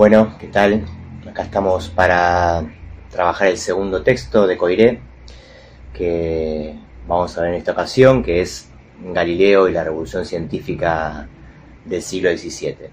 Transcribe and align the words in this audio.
Bueno, 0.00 0.34
¿qué 0.40 0.46
tal? 0.46 0.86
Acá 1.28 1.42
estamos 1.42 1.90
para 1.90 2.64
trabajar 3.10 3.48
el 3.48 3.58
segundo 3.58 4.02
texto 4.02 4.46
de 4.46 4.56
Coiré, 4.56 4.98
que 5.92 6.74
vamos 7.06 7.36
a 7.36 7.42
ver 7.42 7.50
en 7.50 7.56
esta 7.56 7.72
ocasión, 7.72 8.22
que 8.22 8.40
es 8.40 8.70
Galileo 9.12 9.68
y 9.68 9.72
la 9.72 9.84
revolución 9.84 10.24
científica 10.24 11.28
del 11.84 12.00
siglo 12.00 12.30
XVII. 12.30 12.88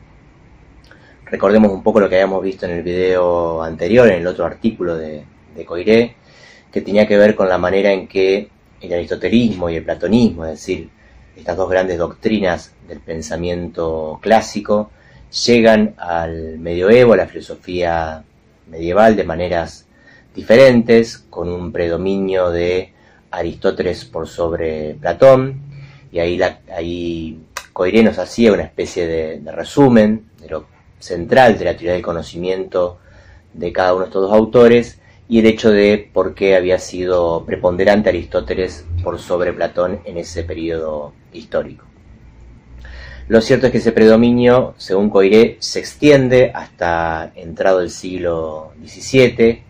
Recordemos 1.27 1.71
un 1.71 1.81
poco 1.81 2.01
lo 2.01 2.09
que 2.09 2.15
habíamos 2.15 2.43
visto 2.43 2.65
en 2.65 2.73
el 2.73 2.83
video 2.83 3.63
anterior, 3.63 4.09
en 4.09 4.19
el 4.19 4.27
otro 4.27 4.43
artículo 4.43 4.97
de, 4.97 5.23
de 5.55 5.65
Coiré, 5.65 6.13
que 6.69 6.81
tenía 6.81 7.07
que 7.07 7.15
ver 7.15 7.35
con 7.35 7.47
la 7.47 7.57
manera 7.57 7.89
en 7.89 8.09
que 8.09 8.49
el 8.81 8.93
aristotelismo 8.93 9.69
y 9.69 9.77
el 9.77 9.85
platonismo, 9.85 10.43
es 10.43 10.51
decir, 10.51 10.89
estas 11.37 11.55
dos 11.55 11.69
grandes 11.69 11.99
doctrinas 11.99 12.73
del 12.85 12.99
pensamiento 12.99 14.19
clásico, 14.21 14.91
llegan 15.31 15.95
al 15.97 16.59
medioevo, 16.59 17.13
a 17.13 17.17
la 17.17 17.27
filosofía 17.27 18.23
medieval, 18.67 19.15
de 19.15 19.23
maneras 19.23 19.87
diferentes, 20.35 21.17
con 21.29 21.49
un 21.49 21.71
predominio 21.71 22.49
de 22.49 22.93
Aristóteles 23.31 24.05
por 24.05 24.27
sobre 24.27 24.95
Platón, 24.95 25.61
y 26.11 26.19
ahí, 26.19 26.37
la, 26.37 26.59
ahí 26.73 27.39
Coiré 27.73 28.03
nos 28.03 28.17
hacía 28.17 28.53
una 28.53 28.63
especie 28.63 29.07
de, 29.07 29.39
de 29.39 29.51
resumen 29.51 30.25
de 30.39 30.49
lo 30.49 30.65
central 30.99 31.57
de 31.57 31.65
la 31.65 31.73
teoría 31.73 31.93
del 31.93 32.01
conocimiento 32.01 32.99
de 33.53 33.71
cada 33.71 33.93
uno 33.93 34.01
de 34.01 34.07
estos 34.07 34.23
dos 34.23 34.33
autores, 34.33 34.99
y 35.29 35.39
el 35.39 35.45
hecho 35.45 35.71
de 35.71 36.09
por 36.13 36.33
qué 36.33 36.55
había 36.55 36.79
sido 36.79 37.45
preponderante 37.45 38.09
Aristóteles 38.09 38.85
por 39.03 39.19
sobre 39.19 39.51
Platón 39.53 39.99
en 40.05 40.17
ese 40.17 40.43
periodo 40.43 41.13
histórico. 41.33 41.85
Lo 43.29 43.41
cierto 43.41 43.65
es 43.65 43.73
que 43.73 43.79
ese 43.79 43.91
predominio, 43.91 44.73
según 44.77 45.09
Coiré, 45.09 45.57
se 45.59 45.79
extiende 45.79 46.49
hasta 46.55 47.31
entrado 47.35 47.81
el 47.81 47.89
siglo 47.89 48.71
XVII 48.85 49.63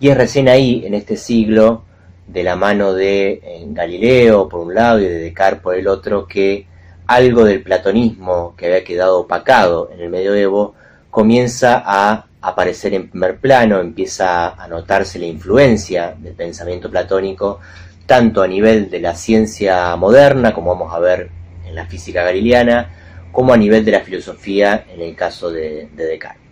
y 0.00 0.08
es 0.08 0.16
recién 0.16 0.48
ahí, 0.48 0.82
en 0.86 0.94
este 0.94 1.18
siglo, 1.18 1.84
de 2.26 2.42
la 2.42 2.56
mano 2.56 2.94
de 2.94 3.66
Galileo 3.68 4.48
por 4.48 4.60
un 4.60 4.74
lado 4.74 4.98
y 4.98 5.04
de 5.04 5.18
Descartes 5.18 5.62
por 5.62 5.74
el 5.74 5.88
otro, 5.88 6.26
que 6.26 6.66
algo 7.06 7.44
del 7.44 7.62
platonismo 7.62 8.54
que 8.56 8.66
había 8.66 8.82
quedado 8.82 9.20
opacado 9.20 9.90
en 9.92 10.00
el 10.00 10.08
medioevo 10.08 10.74
comienza 11.10 11.82
a 11.84 12.26
aparecer 12.40 12.94
en 12.94 13.10
primer 13.10 13.36
plano, 13.38 13.78
empieza 13.78 14.54
a 14.54 14.66
notarse 14.68 15.18
la 15.18 15.26
influencia 15.26 16.14
del 16.18 16.32
pensamiento 16.32 16.90
platónico, 16.90 17.60
tanto 18.06 18.42
a 18.42 18.48
nivel 18.48 18.88
de 18.88 19.00
la 19.00 19.14
ciencia 19.14 19.94
moderna, 19.96 20.54
como 20.54 20.74
vamos 20.74 20.94
a 20.94 20.98
ver 20.98 21.30
en 21.66 21.74
la 21.74 21.86
física 21.86 22.22
galileana, 22.22 22.90
como 23.32 23.52
a 23.52 23.56
nivel 23.56 23.84
de 23.84 23.92
la 23.92 24.00
filosofía 24.00 24.86
en 24.92 25.00
el 25.02 25.14
caso 25.14 25.50
de, 25.50 25.88
de 25.94 26.06
Descartes. 26.06 26.46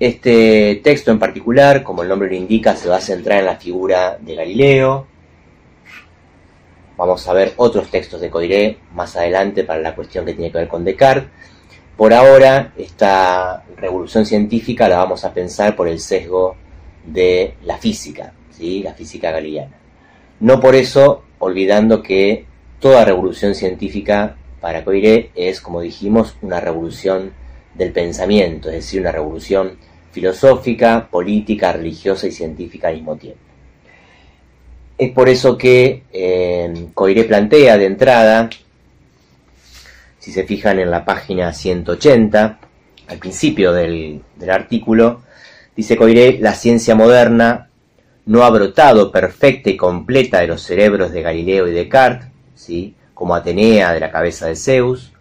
Este 0.00 0.80
texto 0.82 1.10
en 1.10 1.18
particular, 1.18 1.82
como 1.82 2.02
el 2.02 2.08
nombre 2.08 2.28
lo 2.28 2.34
indica, 2.34 2.74
se 2.76 2.88
va 2.88 2.96
a 2.96 3.00
centrar 3.00 3.40
en 3.40 3.46
la 3.46 3.56
figura 3.56 4.18
de 4.20 4.34
Galileo. 4.34 5.06
Vamos 6.96 7.26
a 7.28 7.32
ver 7.32 7.52
otros 7.56 7.90
textos 7.90 8.20
de 8.20 8.30
Coiré 8.30 8.78
más 8.92 9.16
adelante 9.16 9.64
para 9.64 9.80
la 9.80 9.94
cuestión 9.94 10.24
que 10.24 10.34
tiene 10.34 10.50
que 10.50 10.58
ver 10.58 10.68
con 10.68 10.84
Descartes. 10.84 11.30
Por 11.96 12.12
ahora, 12.12 12.72
esta 12.76 13.64
revolución 13.76 14.26
científica 14.26 14.88
la 14.88 14.98
vamos 14.98 15.24
a 15.24 15.32
pensar 15.32 15.76
por 15.76 15.86
el 15.86 16.00
sesgo 16.00 16.56
de 17.04 17.54
la 17.62 17.78
física, 17.78 18.32
¿sí? 18.50 18.82
la 18.82 18.94
física 18.94 19.30
galileana. 19.30 19.76
No 20.40 20.58
por 20.58 20.74
eso 20.74 21.22
olvidando 21.38 22.02
que 22.02 22.46
toda 22.84 23.06
revolución 23.06 23.54
científica 23.54 24.36
para 24.60 24.84
Coiré 24.84 25.30
es, 25.34 25.62
como 25.62 25.80
dijimos, 25.80 26.36
una 26.42 26.60
revolución 26.60 27.32
del 27.72 27.92
pensamiento, 27.92 28.68
es 28.68 28.74
decir, 28.74 29.00
una 29.00 29.10
revolución 29.10 29.78
filosófica, 30.12 31.08
política, 31.10 31.72
religiosa 31.72 32.26
y 32.26 32.32
científica 32.32 32.88
al 32.88 32.96
mismo 32.96 33.16
tiempo. 33.16 33.40
Es 34.98 35.10
por 35.12 35.30
eso 35.30 35.56
que 35.56 36.02
eh, 36.12 36.88
Coiré 36.92 37.24
plantea 37.24 37.78
de 37.78 37.86
entrada, 37.86 38.50
si 40.18 40.30
se 40.30 40.44
fijan 40.44 40.78
en 40.78 40.90
la 40.90 41.06
página 41.06 41.54
180, 41.54 42.60
al 43.08 43.18
principio 43.18 43.72
del, 43.72 44.20
del 44.36 44.50
artículo, 44.50 45.22
dice 45.74 45.96
Coiré, 45.96 46.36
la 46.38 46.52
ciencia 46.52 46.94
moderna 46.94 47.70
no 48.26 48.44
ha 48.44 48.50
brotado 48.50 49.10
perfecta 49.10 49.70
y 49.70 49.76
completa 49.78 50.40
de 50.40 50.48
los 50.48 50.60
cerebros 50.60 51.12
de 51.12 51.22
Galileo 51.22 51.66
y 51.66 51.72
Descartes, 51.72 52.33
como 53.14 53.34
Atenea 53.34 53.92
de 53.92 54.00
la 54.00 54.10
cabeza 54.10 54.46
de 54.46 54.56
Zeus, 54.56 55.12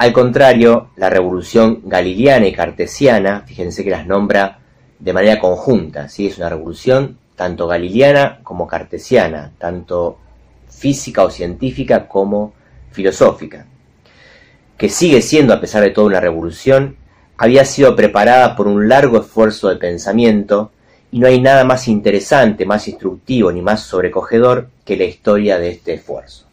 al 0.00 0.14
contrario, 0.14 0.88
la 0.96 1.10
revolución 1.10 1.82
galileana 1.84 2.46
y 2.46 2.52
cartesiana, 2.52 3.42
fíjense 3.46 3.84
que 3.84 3.90
las 3.90 4.06
nombra 4.06 4.60
de 4.98 5.12
manera 5.12 5.38
conjunta, 5.38 6.08
¿sí? 6.08 6.26
es 6.26 6.38
una 6.38 6.48
revolución 6.48 7.18
tanto 7.36 7.66
galileana 7.66 8.40
como 8.42 8.66
cartesiana, 8.66 9.52
tanto 9.58 10.18
física 10.70 11.22
o 11.22 11.30
científica 11.30 12.08
como 12.08 12.54
filosófica, 12.90 13.66
que 14.78 14.88
sigue 14.88 15.20
siendo 15.20 15.52
a 15.52 15.60
pesar 15.60 15.82
de 15.82 15.90
todo 15.90 16.06
una 16.06 16.20
revolución, 16.20 16.96
había 17.36 17.66
sido 17.66 17.94
preparada 17.94 18.56
por 18.56 18.68
un 18.68 18.88
largo 18.88 19.20
esfuerzo 19.20 19.68
de 19.68 19.76
pensamiento 19.76 20.72
y 21.12 21.18
no 21.18 21.26
hay 21.26 21.42
nada 21.42 21.64
más 21.64 21.88
interesante, 21.88 22.64
más 22.64 22.88
instructivo 22.88 23.52
ni 23.52 23.60
más 23.60 23.82
sobrecogedor 23.82 24.68
que 24.84 24.96
la 24.96 25.04
historia 25.04 25.58
de 25.58 25.70
este 25.70 25.94
esfuerzo. 25.94 26.49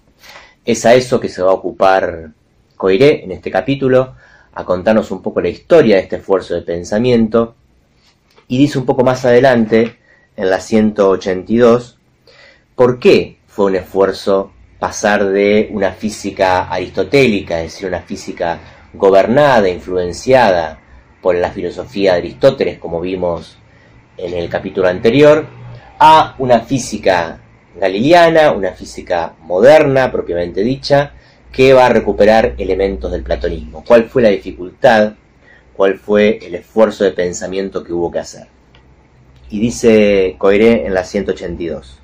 Es 0.67 0.85
a 0.85 0.95
eso 0.95 1.21
que 1.21 1.29
se 1.29 1.41
va 1.41 1.51
a 1.51 1.53
ocupar 1.53 2.31
Coiré 2.75 3.23
en 3.23 3.31
este 3.31 3.49
capítulo, 3.49 4.15
a 4.53 4.65
contarnos 4.65 5.11
un 5.11 5.21
poco 5.21 5.39
la 5.39 5.47
historia 5.47 5.95
de 5.95 6.01
este 6.01 6.17
esfuerzo 6.17 6.55
de 6.55 6.61
pensamiento, 6.61 7.55
y 8.49 8.57
dice 8.57 8.77
un 8.77 8.85
poco 8.85 9.01
más 9.01 9.23
adelante, 9.23 9.95
en 10.35 10.49
la 10.49 10.59
182, 10.59 11.97
por 12.75 12.99
qué 12.99 13.37
fue 13.47 13.67
un 13.67 13.77
esfuerzo 13.77 14.51
pasar 14.77 15.29
de 15.29 15.69
una 15.71 15.93
física 15.93 16.67
aristotélica, 16.67 17.61
es 17.61 17.71
decir, 17.71 17.87
una 17.87 18.01
física 18.01 18.59
gobernada, 18.93 19.69
influenciada 19.69 20.81
por 21.21 21.35
la 21.35 21.49
filosofía 21.49 22.11
de 22.11 22.17
Aristóteles, 22.17 22.77
como 22.77 22.99
vimos 22.99 23.57
en 24.17 24.33
el 24.33 24.49
capítulo 24.49 24.89
anterior, 24.89 25.47
a 25.97 26.35
una 26.39 26.59
física 26.59 27.39
galileana, 27.79 28.51
una 28.51 28.71
física 28.71 29.33
moderna 29.41 30.11
propiamente 30.11 30.61
dicha, 30.61 31.13
que 31.51 31.73
va 31.73 31.87
a 31.87 31.89
recuperar 31.89 32.55
elementos 32.57 33.11
del 33.11 33.23
platonismo. 33.23 33.83
¿Cuál 33.85 34.05
fue 34.05 34.21
la 34.21 34.29
dificultad? 34.29 35.13
¿Cuál 35.73 35.97
fue 35.97 36.39
el 36.41 36.55
esfuerzo 36.55 37.03
de 37.03 37.11
pensamiento 37.11 37.83
que 37.83 37.93
hubo 37.93 38.11
que 38.11 38.19
hacer? 38.19 38.47
Y 39.49 39.59
dice 39.59 40.35
Coiré 40.37 40.85
en 40.85 40.93
la 40.93 41.03
182. 41.03 41.99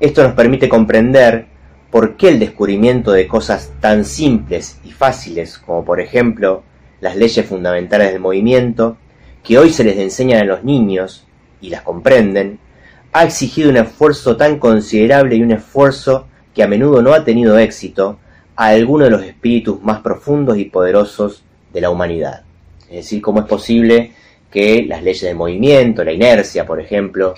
Esto 0.00 0.22
nos 0.22 0.32
permite 0.32 0.68
comprender 0.68 1.46
por 1.90 2.16
qué 2.16 2.28
el 2.28 2.38
descubrimiento 2.38 3.12
de 3.12 3.26
cosas 3.26 3.72
tan 3.80 4.04
simples 4.04 4.78
y 4.84 4.90
fáciles 4.90 5.58
como 5.58 5.84
por 5.84 6.00
ejemplo 6.00 6.64
las 7.00 7.16
leyes 7.16 7.46
fundamentales 7.46 8.12
del 8.12 8.20
movimiento, 8.20 8.96
que 9.42 9.58
hoy 9.58 9.70
se 9.70 9.84
les 9.84 9.98
enseñan 9.98 10.40
a 10.40 10.44
los 10.44 10.64
niños 10.64 11.26
y 11.60 11.70
las 11.70 11.82
comprenden, 11.82 12.58
ha 13.16 13.24
exigido 13.24 13.70
un 13.70 13.78
esfuerzo 13.78 14.36
tan 14.36 14.58
considerable 14.58 15.36
y 15.36 15.42
un 15.42 15.52
esfuerzo 15.52 16.26
que 16.54 16.62
a 16.62 16.68
menudo 16.68 17.00
no 17.00 17.14
ha 17.14 17.24
tenido 17.24 17.58
éxito 17.58 18.18
a 18.54 18.66
alguno 18.66 19.04
de 19.04 19.10
los 19.10 19.22
espíritus 19.22 19.82
más 19.82 20.02
profundos 20.02 20.58
y 20.58 20.66
poderosos 20.66 21.42
de 21.72 21.80
la 21.80 21.88
humanidad. 21.88 22.42
Es 22.90 22.96
decir, 22.96 23.22
cómo 23.22 23.40
es 23.40 23.46
posible 23.46 24.12
que 24.50 24.84
las 24.86 25.02
leyes 25.02 25.22
del 25.22 25.34
movimiento, 25.34 26.04
la 26.04 26.12
inercia, 26.12 26.66
por 26.66 26.78
ejemplo, 26.78 27.32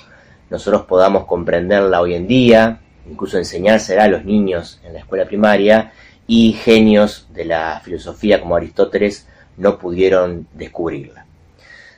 nosotros 0.50 0.83
podamos 0.83 1.27
comprenderla 1.27 2.00
hoy 2.00 2.15
en 2.15 2.27
día, 2.27 2.81
incluso 3.09 3.38
enseñársela 3.38 4.03
a 4.03 4.09
los 4.09 4.25
niños 4.25 4.81
en 4.83 4.94
la 4.94 4.99
escuela 4.99 5.27
primaria, 5.27 5.93
y 6.27 6.55
genios 6.55 7.28
de 7.33 7.44
la 7.44 7.81
filosofía 7.84 8.41
como 8.41 8.56
Aristóteles 8.56 9.28
no 9.56 9.78
pudieron 9.78 10.49
descubrirla. 10.55 11.25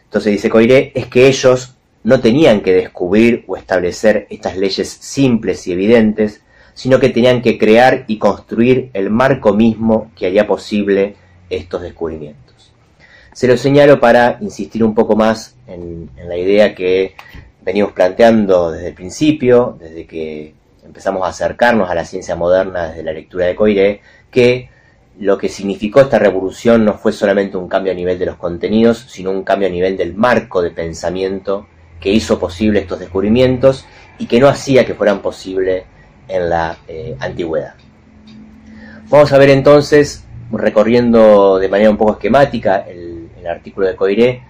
Entonces 0.04 0.32
dice 0.32 0.50
Coiré, 0.50 0.93
es 0.94 1.06
que 1.06 1.28
ellos 1.28 1.76
no 2.02 2.20
tenían 2.20 2.61
que 2.61 2.73
descubrir 2.73 3.44
o 3.47 3.56
establecer 3.56 4.26
estas 4.31 4.56
leyes 4.56 4.88
simples 4.88 5.67
y 5.67 5.73
evidentes, 5.73 6.43
sino 6.75 6.99
que 6.99 7.11
tenían 7.11 7.43
que 7.43 7.58
crear 7.58 8.05
y 8.06 8.19
construir 8.19 8.91
el 8.94 9.11
marco 9.11 9.52
mismo 9.52 10.11
que 10.17 10.26
haría 10.26 10.47
posible 10.47 11.17
estos 11.50 11.82
descubrimientos. 11.82 12.73
Se 13.32 13.47
lo 13.47 13.56
señalo 13.56 14.00
para 14.00 14.38
insistir 14.41 14.82
un 14.82 14.94
poco 14.94 15.14
más 15.14 15.56
en, 15.67 16.11
la 16.26 16.37
idea 16.37 16.75
que 16.75 17.14
venimos 17.62 17.93
planteando 17.93 18.73
desde 18.73 18.88
el 18.88 18.94
principio, 18.94 19.76
desde 19.79 20.06
que 20.06 20.55
empezamos 20.85 21.23
a 21.25 21.29
acercarnos 21.29 21.91
a 21.91 21.94
la 21.94 22.05
ciencia 22.05 22.35
moderna 22.35 22.88
desde 22.88 23.02
la 23.02 23.12
lectura 23.12 23.47
de 23.47 23.55
Coiré, 23.55 24.00
que 24.31 24.70
lo 25.19 25.37
que 25.37 25.49
significó 25.50 26.00
esta 26.00 26.19
revolución 26.19 26.85
no 26.85 26.94
fue 26.94 27.12
solamente 27.12 27.58
un 27.58 27.69
cambio 27.69 27.93
a 27.93 27.97
nivel 27.97 28.19
de 28.19 28.26
los 28.26 28.37
contenidos, 28.37 29.06
sino 29.08 29.31
un 29.31 29.43
cambio 29.43 29.69
a 29.69 29.70
nivel 29.70 29.97
del 29.97 30.14
marco 30.14 30.62
de 30.62 30.70
pensamiento 30.70 31.67
que 32.00 32.11
hizo 32.11 32.38
posible 32.38 32.81
estos 32.81 32.99
descubrimientos 32.99 33.87
y 34.19 34.26
que 34.26 34.41
no 34.41 34.49
hacía 34.49 34.85
que 34.85 34.94
fueran 34.94 35.20
posibles 35.20 35.85
en 36.29 36.49
la 36.49 36.79
eh, 36.88 37.17
antigüedad. 37.20 37.75
Vamos 39.08 39.32
a 39.32 39.38
ver 39.38 39.50
entonces, 39.50 40.25
recorriendo 40.52 41.58
de 41.58 41.69
manera 41.69 41.91
un 41.91 41.97
poco 41.97 42.12
esquemática 42.12 42.85
el, 42.88 43.29
el 43.38 43.47
artículo 43.47 43.87
de 43.87 43.97
Coiré 43.97 44.43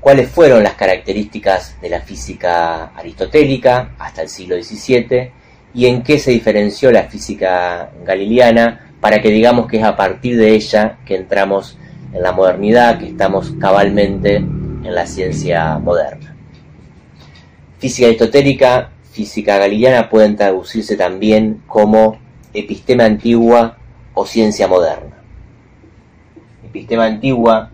cuáles 0.00 0.30
fueron 0.30 0.62
las 0.62 0.74
características 0.74 1.80
de 1.80 1.90
la 1.90 2.00
física 2.00 2.92
aristotélica 2.94 3.90
hasta 3.98 4.22
el 4.22 4.28
siglo 4.28 4.56
XVII 4.56 5.30
y 5.74 5.86
en 5.86 6.02
qué 6.02 6.18
se 6.18 6.30
diferenció 6.30 6.90
la 6.90 7.04
física 7.04 7.90
galileana 8.04 8.92
para 9.00 9.20
que 9.20 9.30
digamos 9.30 9.66
que 9.66 9.78
es 9.78 9.84
a 9.84 9.96
partir 9.96 10.36
de 10.36 10.54
ella 10.54 10.98
que 11.04 11.16
entramos 11.16 11.76
en 12.12 12.22
la 12.22 12.32
modernidad, 12.32 12.98
que 12.98 13.08
estamos 13.08 13.52
cabalmente 13.60 14.36
en 14.36 14.94
la 14.94 15.06
ciencia 15.06 15.78
moderna. 15.78 16.37
Física 17.78 18.08
aristotélica, 18.08 18.90
física 19.12 19.56
galileana 19.58 20.10
pueden 20.10 20.36
traducirse 20.36 20.96
también 20.96 21.62
como 21.66 22.18
epistema 22.52 23.04
antigua 23.04 23.78
o 24.14 24.26
ciencia 24.26 24.66
moderna. 24.66 25.22
Epistema 26.64 27.06
antigua 27.06 27.70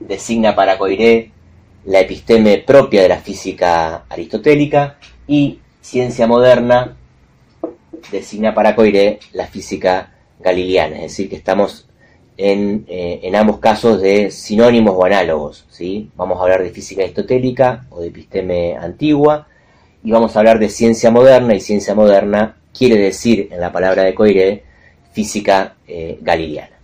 designa 0.00 0.54
para 0.54 0.78
Coiré 0.78 1.30
la 1.84 2.00
episteme 2.00 2.58
propia 2.58 3.02
de 3.02 3.08
la 3.08 3.18
física 3.18 4.04
aristotélica 4.08 4.98
y 5.26 5.60
ciencia 5.80 6.26
moderna 6.26 6.96
designa 8.10 8.54
para 8.54 8.74
Coiré 8.74 9.20
la 9.32 9.46
física 9.46 10.12
galileana, 10.40 10.96
es 10.96 11.02
decir, 11.02 11.28
que 11.28 11.36
estamos 11.36 11.87
en, 12.38 12.84
eh, 12.86 13.18
en, 13.24 13.34
ambos 13.34 13.58
casos 13.58 14.00
de 14.00 14.30
sinónimos 14.30 14.94
o 14.96 15.04
análogos. 15.04 15.66
¿sí? 15.70 16.10
Vamos 16.16 16.38
a 16.38 16.42
hablar 16.42 16.62
de 16.62 16.70
física 16.70 17.02
aristotélica 17.02 17.84
o 17.90 18.00
de 18.00 18.08
episteme 18.08 18.76
antigua 18.76 19.48
y 20.04 20.12
vamos 20.12 20.34
a 20.34 20.38
hablar 20.38 20.60
de 20.60 20.68
ciencia 20.68 21.10
moderna 21.10 21.54
y 21.54 21.60
ciencia 21.60 21.94
moderna 21.96 22.56
quiere 22.72 22.96
decir 22.96 23.48
en 23.50 23.60
la 23.60 23.72
palabra 23.72 24.04
de 24.04 24.14
Coiré 24.14 24.62
física 25.12 25.74
eh, 25.86 26.18
galileana. 26.22 26.76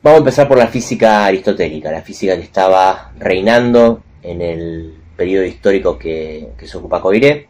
Vamos 0.00 0.18
a 0.18 0.20
empezar 0.20 0.46
por 0.46 0.56
la 0.56 0.68
física 0.68 1.26
aristotélica, 1.26 1.90
la 1.90 2.02
física 2.02 2.36
que 2.36 2.44
estaba 2.44 3.12
reinando 3.18 4.04
en 4.22 4.40
el 4.40 4.94
periodo 5.16 5.44
histórico 5.44 5.98
que, 5.98 6.50
que 6.56 6.68
se 6.68 6.78
ocupa 6.78 7.02
Coiré. 7.02 7.48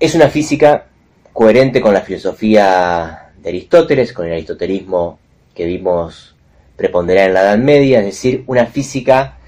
Es 0.00 0.16
una 0.16 0.28
física 0.28 0.88
coherente 1.32 1.80
con 1.80 1.94
la 1.94 2.00
filosofía 2.00 3.23
de 3.44 3.50
Aristóteles, 3.50 4.12
con 4.12 4.26
el 4.26 4.32
aristotelismo 4.32 5.18
que 5.54 5.66
vimos 5.66 6.34
preponderar 6.76 7.28
en 7.28 7.34
la 7.34 7.42
Edad 7.42 7.58
Media, 7.58 8.00
es 8.00 8.06
decir, 8.06 8.42
una 8.46 8.66
física 8.66 9.38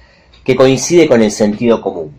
que 0.45 0.55
coincide 0.55 1.07
con 1.07 1.21
el 1.21 1.31
sentido 1.31 1.81
común. 1.81 2.13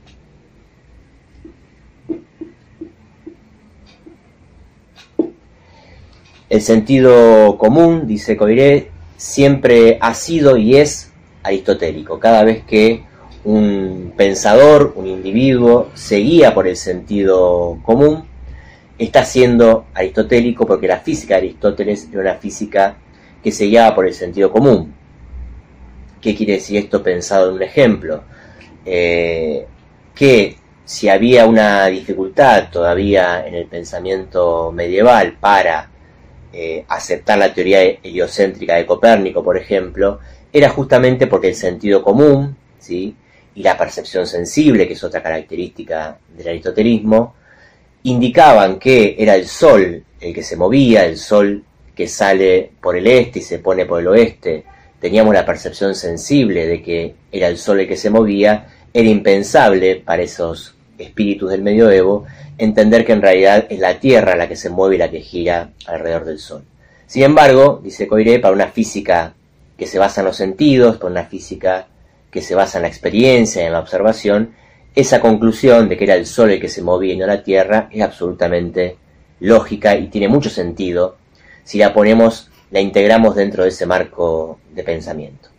El 6.51 6.61
sentido 6.63 7.57
común, 7.59 8.07
dice 8.07 8.37
Coiré, 8.37 8.91
siempre 9.17 9.99
ha 10.01 10.15
sido 10.15 10.57
y 10.57 10.77
es 10.77 11.13
aristotélico. 11.43 12.19
Cada 12.19 12.43
vez 12.43 12.65
que 12.65 13.05
un 13.45 14.15
pensador, 14.17 14.95
un 14.97 15.07
individuo, 15.07 15.91
se 15.95 16.17
guía 16.17 16.55
por 16.55 16.67
el 16.67 16.77
sentido 16.77 17.79
común, 17.83 18.28
está 18.99 19.25
siendo 19.25 19.87
aristotélico 19.95 20.67
porque 20.67 20.89
la 20.89 20.99
física 20.99 21.35
de 21.35 21.39
Aristóteles 21.39 22.09
era 22.11 22.21
una 22.21 22.35
física 22.35 22.97
que 23.43 23.53
se 23.53 23.67
guiaba 23.67 23.95
por 23.95 24.07
el 24.07 24.15
sentido 24.15 24.51
común. 24.51 24.95
¿Qué 26.21 26.35
quiere 26.35 26.55
decir 26.55 26.79
esto 26.79 27.03
pensado 27.03 27.49
en 27.49 27.55
un 27.55 27.63
ejemplo? 27.63 28.25
Eh, 28.85 29.67
que 30.15 30.57
si 30.85 31.09
había 31.09 31.47
una 31.47 31.87
dificultad 31.87 32.71
todavía 32.71 33.47
en 33.47 33.55
el 33.55 33.67
pensamiento 33.67 34.73
medieval 34.73 35.37
para 35.39 35.89
eh, 36.53 36.85
aceptar 36.89 37.39
la 37.39 37.53
teoría 37.55 37.83
heliocéntrica 37.83 38.75
de 38.75 38.87
Copérnico, 38.87 39.45
por 39.45 39.57
ejemplo, 39.57 40.19
era 40.53 40.71
justamente 40.71 41.27
porque 41.27 41.49
el 41.49 41.55
sentido 41.55 42.03
común 42.03 42.57
¿sí? 42.79 43.15
y 43.55 43.63
la 43.63 43.77
percepción 43.77 44.27
sensible, 44.27 44.89
que 44.89 44.95
es 44.95 45.05
otra 45.05 45.23
característica 45.23 46.19
del 46.37 46.49
aristotelismo, 46.49 47.35
indicaban 48.05 48.79
que 48.79 49.17
era 49.19 49.35
el 49.35 49.47
Sol 49.47 50.05
el 50.21 50.35
que 50.35 50.43
se 50.43 50.57
movía, 50.57 51.05
el 51.05 51.17
Sol 51.17 51.65
que 51.95 52.09
sale 52.09 52.71
por 52.81 52.97
el 52.97 53.07
este 53.07 53.41
y 53.41 53.43
se 53.43 53.59
pone 53.59 53.87
por 53.87 54.01
el 54.01 54.09
oeste, 54.09 54.65
teníamos 55.01 55.35
la 55.35 55.47
percepción 55.47 55.95
sensible 55.95 56.67
de 56.67 56.83
que 56.83 57.15
era 57.31 57.49
el 57.49 57.59
Sol 57.59 57.81
el 57.81 57.89
que 57.89 57.97
se 57.97 58.11
movía, 58.11 58.69
era 58.93 59.09
impensable 59.09 59.97
para 59.97 60.23
esos 60.23 60.75
espíritus 60.99 61.51
del 61.51 61.63
medioevo 61.63 62.27
entender 62.59 63.05
que 63.05 63.13
en 63.13 63.23
realidad 63.23 63.67
es 63.71 63.79
la 63.79 63.99
Tierra 64.01 64.37
la 64.37 64.49
que 64.49 64.57
se 64.57 64.69
mueve 64.69 64.97
y 64.97 64.99
la 64.99 65.11
que 65.11 65.21
gira 65.21 65.71
alrededor 65.87 66.25
del 66.25 66.39
Sol. 66.39 66.65
Sin 67.07 67.23
embargo, 67.23 67.81
dice 67.83 68.07
Coiré, 68.07 68.41
para 68.41 68.55
una 68.55 68.69
física 68.69 69.35
que 69.79 69.87
se 69.87 69.99
basa 69.99 70.21
en 70.21 70.27
los 70.27 70.37
sentidos, 70.37 70.97
para 70.97 71.13
una 71.13 71.25
física 71.25 71.87
que 72.31 72.43
se 72.43 72.55
basa 72.55 72.79
en 72.79 72.83
la 72.83 72.89
experiencia 72.89 73.63
y 73.63 73.67
en 73.67 73.73
la 73.73 73.79
observación, 73.79 74.55
esa 75.01 75.21
conclusión 75.21 75.89
de 75.89 75.97
que 75.97 76.03
era 76.03 76.17
el 76.17 76.27
Sol 76.27 76.51
el 76.51 76.61
que 76.61 76.69
se 76.69 76.83
movía 76.83 77.15
y 77.15 77.17
no 77.17 77.25
la 77.25 77.45
Tierra 77.45 77.89
es 77.93 78.03
absolutamente 78.03 78.97
lógica 79.39 79.97
y 79.97 80.09
tiene 80.09 80.27
mucho 80.27 80.51
sentido 80.51 81.19
si 81.63 81.79
la 81.79 81.95
ponemos, 81.95 82.51
la 82.73 82.81
integramos 82.81 83.37
dentro 83.37 83.63
de 83.63 83.69
ese 83.69 83.87
marco 83.87 84.59
de 84.75 84.83
pensamiento. 84.83 85.51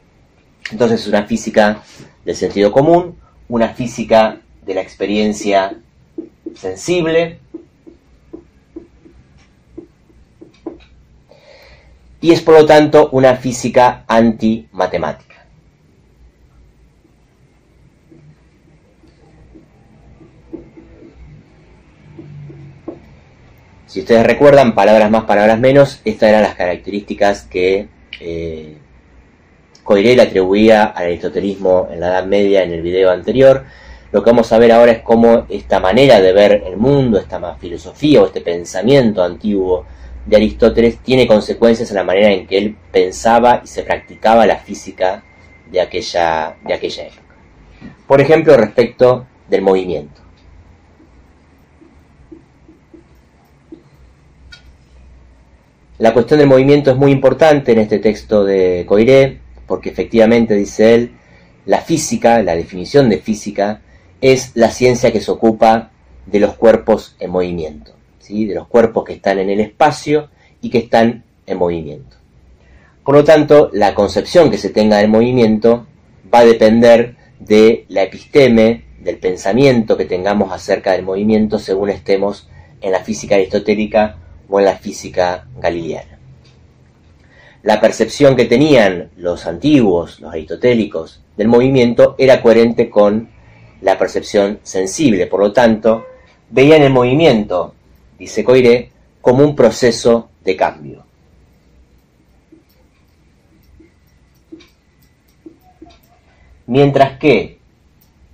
Entonces 0.72 1.00
es 1.00 1.08
una 1.08 1.24
física 1.26 1.82
del 2.26 2.36
sentido 2.36 2.70
común, 2.74 3.18
una 3.48 3.70
física 3.70 4.42
de 4.66 4.74
la 4.74 4.82
experiencia 4.82 5.74
sensible 6.54 7.40
y 12.20 12.32
es 12.34 12.42
por 12.42 12.56
lo 12.56 12.66
tanto 12.66 13.08
una 13.14 13.38
física 13.38 14.04
antimatemática. 14.06 15.29
Si 23.90 24.02
ustedes 24.02 24.24
recuerdan, 24.24 24.76
palabras 24.76 25.10
más, 25.10 25.24
palabras 25.24 25.60
menos, 25.60 26.00
estas 26.06 26.30
eran 26.30 26.44
las 26.44 26.54
características 26.54 27.48
que 27.50 27.88
eh, 28.20 28.78
atribuía 30.22 30.84
al 30.84 31.08
aristotelismo 31.08 31.88
en 31.92 32.00
la 32.00 32.10
Edad 32.10 32.26
Media 32.28 32.62
en 32.62 32.72
el 32.72 32.84
video 32.84 33.10
anterior. 33.10 33.66
Lo 34.12 34.24
que 34.24 34.30
vamos 34.30 34.54
a 34.54 34.60
ver 34.60 34.74
ahora 34.74 34.92
es 34.92 35.00
cómo 35.00 35.48
esta 35.50 35.80
manera 35.80 36.22
de 36.22 36.34
ver 36.34 36.64
el 36.68 36.78
mundo, 36.78 37.18
esta 37.18 37.56
filosofía 37.56 38.22
o 38.22 38.28
este 38.28 38.42
pensamiento 38.42 39.24
antiguo 39.24 39.88
de 40.24 40.36
Aristóteles 40.36 41.00
tiene 41.00 41.26
consecuencias 41.26 41.90
en 41.90 41.96
la 41.96 42.04
manera 42.04 42.32
en 42.32 42.46
que 42.46 42.60
él 42.60 42.78
pensaba 42.92 43.62
y 43.64 43.68
se 43.68 43.82
practicaba 43.82 44.46
la 44.46 44.58
física 44.58 45.24
de 45.72 45.82
aquella 45.82 46.54
época. 46.68 47.36
Por 48.06 48.22
ejemplo, 48.22 48.56
respecto 48.56 49.26
del 49.50 49.64
movimiento. 49.64 50.29
La 56.00 56.14
cuestión 56.14 56.40
del 56.40 56.48
movimiento 56.48 56.92
es 56.92 56.96
muy 56.96 57.12
importante 57.12 57.74
en 57.74 57.80
este 57.80 58.00
texto 58.00 58.46
de 58.46 58.86
Coiré, 58.88 59.40
porque 59.68 59.90
efectivamente, 59.90 60.56
dice 60.56 60.96
él, 60.96 61.12
la 61.66 61.82
física, 61.82 62.42
la 62.42 62.56
definición 62.56 63.10
de 63.10 63.18
física, 63.18 63.82
es 64.22 64.52
la 64.56 64.72
ciencia 64.72 65.12
que 65.12 65.20
se 65.20 65.30
ocupa 65.30 65.92
de 66.26 66.40
los 66.40 66.56
cuerpos 66.56 67.18
en 67.20 67.32
movimiento, 67.32 67.92
¿sí? 68.20 68.46
de 68.46 68.56
los 68.56 68.68
cuerpos 68.68 69.04
que 69.04 69.12
están 69.12 69.40
en 69.40 69.50
el 69.50 69.60
espacio 69.60 70.30
y 70.62 70.70
que 70.70 70.78
están 70.78 71.26
en 71.46 71.58
movimiento. 71.58 72.16
Por 73.04 73.16
lo 73.16 73.26
tanto, 73.26 73.70
la 73.74 73.94
concepción 73.94 74.50
que 74.50 74.58
se 74.58 74.70
tenga 74.70 75.00
del 75.00 75.10
movimiento 75.10 75.86
va 76.34 76.40
a 76.40 76.46
depender 76.46 77.18
de 77.42 77.84
la 77.90 78.04
episteme, 78.04 78.86
del 79.02 79.18
pensamiento 79.18 79.98
que 79.98 80.06
tengamos 80.06 80.54
acerca 80.54 80.94
del 80.94 81.04
movimiento 81.04 81.60
según 81.60 81.90
estemos 81.90 82.48
en 82.80 82.94
la 82.94 83.00
física 83.04 83.36
aristotélica 83.36 84.19
en 84.58 84.66
la 84.66 84.78
física 84.78 85.46
galileana. 85.58 86.18
La 87.62 87.82
percepción 87.82 88.36
que 88.36 88.46
tenían 88.46 89.12
los 89.18 89.46
antiguos, 89.46 90.20
los 90.22 90.32
aristotélicos, 90.32 91.22
del 91.36 91.50
movimiento 91.50 92.16
era 92.18 92.42
coherente 92.42 92.90
con 92.90 93.30
la 93.82 93.98
percepción 93.98 94.60
sensible. 94.64 95.28
Por 95.28 95.42
lo 95.42 95.52
tanto, 95.52 96.06
veían 96.50 96.82
el 96.82 96.92
movimiento, 96.92 97.76
dice 98.18 98.44
Coiré, 98.44 98.92
como 99.22 99.44
un 99.44 99.56
proceso 99.56 100.30
de 100.44 100.56
cambio. 100.56 101.04
Mientras 106.66 107.18
que 107.18 107.58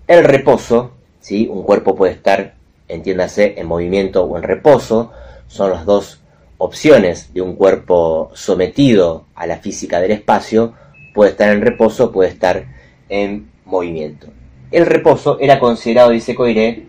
el 0.07 0.23
reposo, 0.23 0.91
¿sí? 1.19 1.47
un 1.49 1.63
cuerpo 1.63 1.95
puede 1.95 2.13
estar, 2.13 2.55
entiéndase, 2.87 3.55
en 3.57 3.65
movimiento 3.65 4.23
o 4.23 4.37
en 4.37 4.43
reposo, 4.43 5.13
son 5.47 5.71
las 5.71 5.85
dos 5.85 6.21
opciones 6.57 7.33
de 7.33 7.41
un 7.41 7.55
cuerpo 7.55 8.31
sometido 8.33 9.25
a 9.35 9.45
la 9.45 9.57
física 9.57 9.99
del 9.99 10.11
espacio, 10.11 10.73
puede 11.13 11.31
estar 11.31 11.49
en 11.51 11.61
reposo, 11.61 12.11
puede 12.11 12.29
estar 12.29 12.65
en 13.09 13.49
movimiento 13.65 14.27
el 14.75 14.85
reposo 14.85 15.37
era 15.39 15.57
considerado, 15.57 16.09
dice 16.09 16.35
Coiré, 16.35 16.85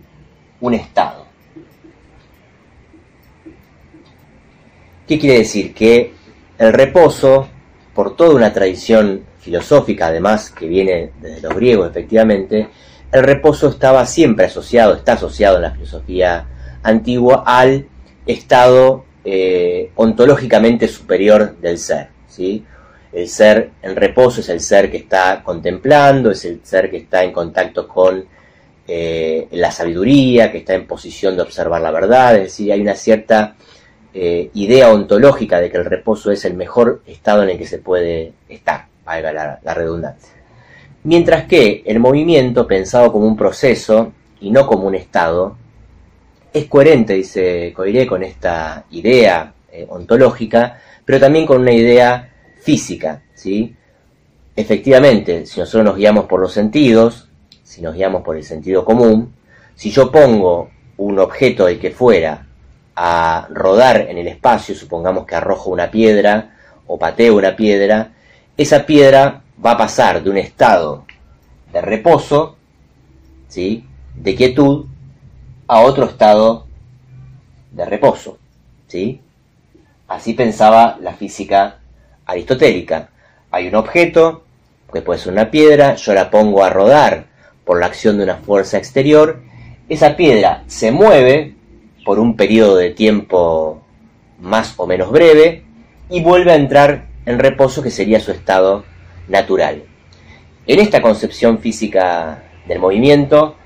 un 0.60 0.74
estado. 0.74 1.24
¿Qué 5.06 5.18
quiere 5.20 5.38
decir? 5.38 5.72
Que 5.72 6.12
el 6.58 6.72
reposo 6.72 7.48
por 7.94 8.16
toda 8.16 8.34
una 8.34 8.52
tradición 8.52 9.22
filosófica, 9.38 10.08
además 10.08 10.50
que 10.50 10.66
viene 10.66 11.12
desde 11.20 11.42
los 11.42 11.54
griegos 11.54 11.90
efectivamente, 11.90 12.68
el 13.12 13.22
reposo 13.22 13.68
estaba 13.68 14.04
siempre 14.04 14.46
asociado, 14.46 14.96
está 14.96 15.12
asociado 15.12 15.56
en 15.56 15.62
la 15.62 15.70
filosofía 15.70 16.48
antigua 16.82 17.44
al 17.46 17.86
estado 18.26 19.04
eh, 19.24 19.90
ontológicamente 19.96 20.88
superior 20.88 21.56
del 21.60 21.78
ser. 21.78 22.08
¿sí? 22.28 22.64
El 23.12 23.28
ser 23.28 23.70
en 23.82 23.96
reposo 23.96 24.40
es 24.40 24.48
el 24.48 24.60
ser 24.60 24.90
que 24.90 24.98
está 24.98 25.42
contemplando, 25.42 26.30
es 26.30 26.44
el 26.44 26.60
ser 26.62 26.90
que 26.90 26.98
está 26.98 27.24
en 27.24 27.32
contacto 27.32 27.88
con 27.88 28.24
eh, 28.88 29.48
la 29.50 29.72
sabiduría, 29.72 30.52
que 30.52 30.58
está 30.58 30.74
en 30.74 30.86
posición 30.86 31.34
de 31.34 31.42
observar 31.42 31.80
la 31.80 31.90
verdad, 31.90 32.36
es 32.36 32.42
decir, 32.42 32.70
hay 32.72 32.80
una 32.80 32.94
cierta 32.94 33.56
eh, 34.14 34.50
idea 34.54 34.92
ontológica 34.92 35.60
de 35.60 35.70
que 35.70 35.76
el 35.76 35.84
reposo 35.84 36.30
es 36.30 36.44
el 36.44 36.54
mejor 36.54 37.02
estado 37.06 37.42
en 37.42 37.50
el 37.50 37.58
que 37.58 37.66
se 37.66 37.78
puede 37.78 38.32
estar, 38.48 38.86
valga 39.04 39.32
la, 39.32 39.74
redundancia. 39.74 40.30
Mientras 41.02 41.44
que 41.46 41.82
el 41.84 41.98
movimiento, 41.98 42.66
pensado 42.66 43.10
como 43.10 43.26
un 43.26 43.36
proceso 43.36 44.12
y 44.40 44.50
no 44.50 44.66
como 44.66 44.86
un 44.86 44.94
estado, 44.94 45.56
es 46.58 46.66
coherente, 46.66 47.12
dice 47.12 47.72
Coiré, 47.74 48.06
con 48.06 48.22
esta 48.22 48.86
idea 48.90 49.52
eh, 49.70 49.86
ontológica, 49.90 50.80
pero 51.04 51.20
también 51.20 51.44
con 51.44 51.60
una 51.60 51.72
idea 51.72 52.32
física, 52.62 53.22
¿sí? 53.34 53.76
Efectivamente, 54.54 55.44
si 55.44 55.60
nosotros 55.60 55.84
nos 55.84 55.96
guiamos 55.96 56.24
por 56.24 56.40
los 56.40 56.52
sentidos, 56.52 57.28
si 57.62 57.82
nos 57.82 57.94
guiamos 57.94 58.22
por 58.22 58.38
el 58.38 58.44
sentido 58.44 58.86
común, 58.86 59.34
si 59.74 59.90
yo 59.90 60.10
pongo 60.10 60.70
un 60.96 61.18
objeto 61.18 61.66
del 61.66 61.78
que 61.78 61.90
fuera 61.90 62.46
a 62.94 63.46
rodar 63.50 64.06
en 64.08 64.16
el 64.16 64.26
espacio, 64.26 64.74
supongamos 64.74 65.26
que 65.26 65.34
arrojo 65.34 65.68
una 65.68 65.90
piedra 65.90 66.56
o 66.86 66.98
pateo 66.98 67.36
una 67.36 67.54
piedra, 67.54 68.12
esa 68.56 68.86
piedra 68.86 69.42
va 69.64 69.72
a 69.72 69.78
pasar 69.78 70.22
de 70.22 70.30
un 70.30 70.38
estado 70.38 71.04
de 71.70 71.82
reposo, 71.82 72.56
¿sí? 73.46 73.84
de 74.14 74.34
quietud, 74.34 74.86
a 75.66 75.80
otro 75.80 76.06
estado 76.06 76.66
de 77.72 77.84
reposo. 77.84 78.38
¿sí? 78.86 79.20
Así 80.08 80.34
pensaba 80.34 80.98
la 81.00 81.14
física 81.14 81.78
aristotélica. 82.24 83.10
Hay 83.50 83.68
un 83.68 83.74
objeto, 83.74 84.44
que 84.92 85.02
puede 85.02 85.18
ser 85.18 85.32
una 85.32 85.50
piedra, 85.50 85.94
yo 85.96 86.14
la 86.14 86.30
pongo 86.30 86.62
a 86.62 86.70
rodar 86.70 87.26
por 87.64 87.80
la 87.80 87.86
acción 87.86 88.18
de 88.18 88.24
una 88.24 88.36
fuerza 88.36 88.78
exterior, 88.78 89.42
esa 89.88 90.16
piedra 90.16 90.64
se 90.66 90.90
mueve 90.90 91.54
por 92.04 92.18
un 92.18 92.36
periodo 92.36 92.76
de 92.76 92.90
tiempo 92.90 93.82
más 94.40 94.74
o 94.76 94.86
menos 94.86 95.10
breve 95.10 95.64
y 96.08 96.22
vuelve 96.22 96.52
a 96.52 96.56
entrar 96.56 97.06
en 97.24 97.38
reposo 97.38 97.82
que 97.82 97.90
sería 97.90 98.20
su 98.20 98.30
estado 98.30 98.84
natural. 99.28 99.82
En 100.66 100.78
esta 100.78 101.02
concepción 101.02 101.58
física 101.58 102.44
del 102.66 102.78
movimiento, 102.78 103.56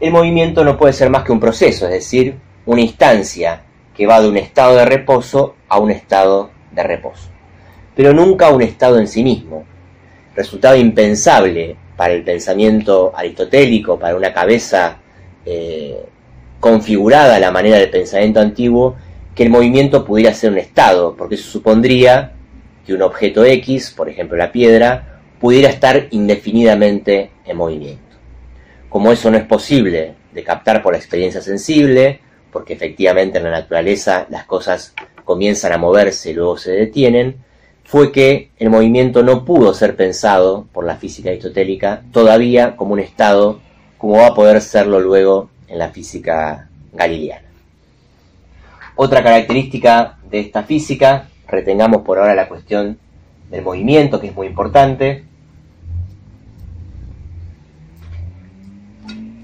el 0.00 0.12
movimiento 0.12 0.64
no 0.64 0.76
puede 0.76 0.92
ser 0.92 1.10
más 1.10 1.24
que 1.24 1.32
un 1.32 1.40
proceso, 1.40 1.86
es 1.86 1.92
decir, 1.92 2.36
una 2.66 2.80
instancia 2.80 3.62
que 3.94 4.06
va 4.06 4.20
de 4.20 4.28
un 4.28 4.36
estado 4.36 4.76
de 4.76 4.84
reposo 4.84 5.56
a 5.68 5.78
un 5.78 5.90
estado 5.90 6.50
de 6.70 6.82
reposo, 6.82 7.28
pero 7.96 8.12
nunca 8.12 8.50
un 8.50 8.62
estado 8.62 8.98
en 8.98 9.08
sí 9.08 9.24
mismo. 9.24 9.64
Resultaba 10.36 10.76
impensable 10.76 11.76
para 11.96 12.14
el 12.14 12.22
pensamiento 12.22 13.12
aristotélico, 13.16 13.98
para 13.98 14.14
una 14.14 14.32
cabeza 14.32 14.98
eh, 15.44 15.98
configurada 16.60 17.40
la 17.40 17.50
manera 17.50 17.78
del 17.78 17.90
pensamiento 17.90 18.38
antiguo, 18.38 18.96
que 19.34 19.42
el 19.42 19.50
movimiento 19.50 20.04
pudiera 20.04 20.32
ser 20.32 20.52
un 20.52 20.58
estado, 20.58 21.16
porque 21.16 21.34
eso 21.34 21.50
supondría 21.50 22.34
que 22.86 22.94
un 22.94 23.02
objeto 23.02 23.44
X, 23.44 23.92
por 23.96 24.08
ejemplo 24.08 24.36
la 24.36 24.52
piedra, 24.52 25.20
pudiera 25.40 25.68
estar 25.68 26.06
indefinidamente 26.10 27.30
en 27.44 27.56
movimiento. 27.56 28.07
Como 28.88 29.12
eso 29.12 29.30
no 29.30 29.36
es 29.36 29.44
posible 29.44 30.14
de 30.32 30.44
captar 30.44 30.82
por 30.82 30.92
la 30.92 30.98
experiencia 30.98 31.40
sensible, 31.40 32.20
porque 32.52 32.72
efectivamente 32.72 33.38
en 33.38 33.44
la 33.44 33.50
naturaleza 33.50 34.26
las 34.30 34.44
cosas 34.44 34.94
comienzan 35.24 35.72
a 35.72 35.78
moverse 35.78 36.30
y 36.30 36.34
luego 36.34 36.56
se 36.56 36.72
detienen, 36.72 37.36
fue 37.84 38.12
que 38.12 38.50
el 38.58 38.70
movimiento 38.70 39.22
no 39.22 39.44
pudo 39.44 39.72
ser 39.74 39.96
pensado 39.96 40.66
por 40.72 40.84
la 40.84 40.96
física 40.96 41.30
aristotélica 41.30 42.02
todavía 42.12 42.76
como 42.76 42.92
un 42.92 43.00
estado, 43.00 43.60
como 43.96 44.18
va 44.18 44.28
a 44.28 44.34
poder 44.34 44.60
serlo 44.60 45.00
luego 45.00 45.50
en 45.68 45.78
la 45.78 45.90
física 45.90 46.68
galileana. 46.92 47.48
Otra 48.94 49.22
característica 49.22 50.18
de 50.30 50.40
esta 50.40 50.64
física, 50.64 51.28
retengamos 51.46 52.02
por 52.02 52.18
ahora 52.18 52.34
la 52.34 52.48
cuestión 52.48 52.98
del 53.50 53.62
movimiento, 53.62 54.20
que 54.20 54.28
es 54.28 54.34
muy 54.34 54.46
importante, 54.46 55.24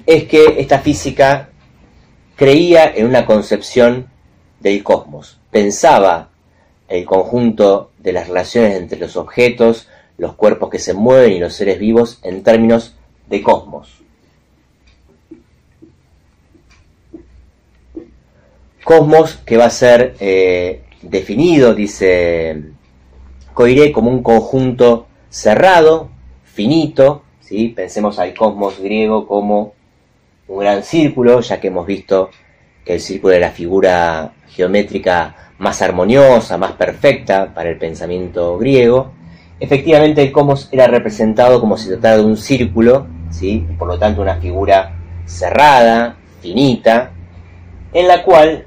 es 0.06 0.24
que 0.24 0.56
esta 0.58 0.80
física 0.80 1.50
creía 2.36 2.92
en 2.94 3.06
una 3.06 3.26
concepción 3.26 4.08
del 4.60 4.82
cosmos, 4.82 5.38
pensaba 5.50 6.30
el 6.88 7.04
conjunto 7.04 7.90
de 7.98 8.12
las 8.12 8.28
relaciones 8.28 8.76
entre 8.76 8.98
los 8.98 9.16
objetos, 9.16 9.88
los 10.18 10.34
cuerpos 10.34 10.70
que 10.70 10.78
se 10.78 10.94
mueven 10.94 11.32
y 11.32 11.40
los 11.40 11.54
seres 11.54 11.78
vivos 11.78 12.20
en 12.22 12.42
términos 12.42 12.94
de 13.28 13.42
cosmos. 13.42 14.00
Cosmos 18.84 19.36
que 19.46 19.56
va 19.56 19.64
a 19.64 19.70
ser 19.70 20.14
eh, 20.20 20.82
definido, 21.00 21.74
dice 21.74 22.62
Coiré, 23.54 23.92
como 23.92 24.10
un 24.10 24.22
conjunto 24.22 25.06
cerrado, 25.30 26.10
finito, 26.44 27.22
¿sí? 27.40 27.68
pensemos 27.68 28.18
al 28.18 28.34
cosmos 28.34 28.78
griego 28.78 29.26
como 29.26 29.72
un 30.48 30.58
gran 30.58 30.82
círculo, 30.82 31.40
ya 31.40 31.60
que 31.60 31.68
hemos 31.68 31.86
visto 31.86 32.30
que 32.84 32.94
el 32.94 33.00
círculo 33.00 33.34
es 33.34 33.40
la 33.40 33.50
figura 33.50 34.32
geométrica 34.48 35.34
más 35.58 35.80
armoniosa, 35.82 36.58
más 36.58 36.72
perfecta 36.72 37.52
para 37.54 37.70
el 37.70 37.78
pensamiento 37.78 38.58
griego. 38.58 39.12
Efectivamente 39.58 40.22
el 40.22 40.32
cosmos 40.32 40.68
era 40.72 40.86
representado 40.86 41.60
como 41.60 41.76
si 41.76 41.88
tratara 41.88 42.18
de 42.18 42.24
un 42.24 42.36
círculo, 42.36 43.06
¿sí? 43.30 43.66
por 43.78 43.88
lo 43.88 43.98
tanto 43.98 44.20
una 44.20 44.36
figura 44.36 44.96
cerrada, 45.24 46.16
finita, 46.42 47.12
en 47.92 48.08
la 48.08 48.22
cual 48.22 48.66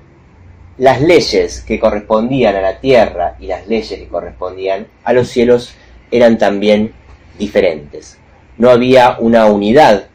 las 0.77 1.01
leyes 1.01 1.61
que 1.61 1.79
correspondían 1.79 2.55
a 2.55 2.61
la 2.61 2.79
tierra 2.79 3.35
y 3.39 3.47
las 3.47 3.67
leyes 3.67 3.99
que 3.99 4.07
correspondían 4.07 4.87
a 5.03 5.13
los 5.13 5.27
cielos 5.27 5.73
eran 6.09 6.37
también 6.37 6.93
diferentes. 7.37 8.17
No 8.57 8.69
había 8.69 9.17
una 9.19 9.45
unidad 9.45 10.07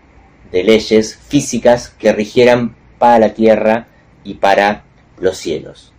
de 0.52 0.62
leyes 0.62 1.16
físicas 1.16 1.88
que 1.88 2.12
rigieran 2.12 2.76
para 2.98 3.18
la 3.18 3.34
tierra 3.34 3.88
y 4.22 4.34
para 4.34 4.84
los 5.18 5.38
cielos. 5.38 5.92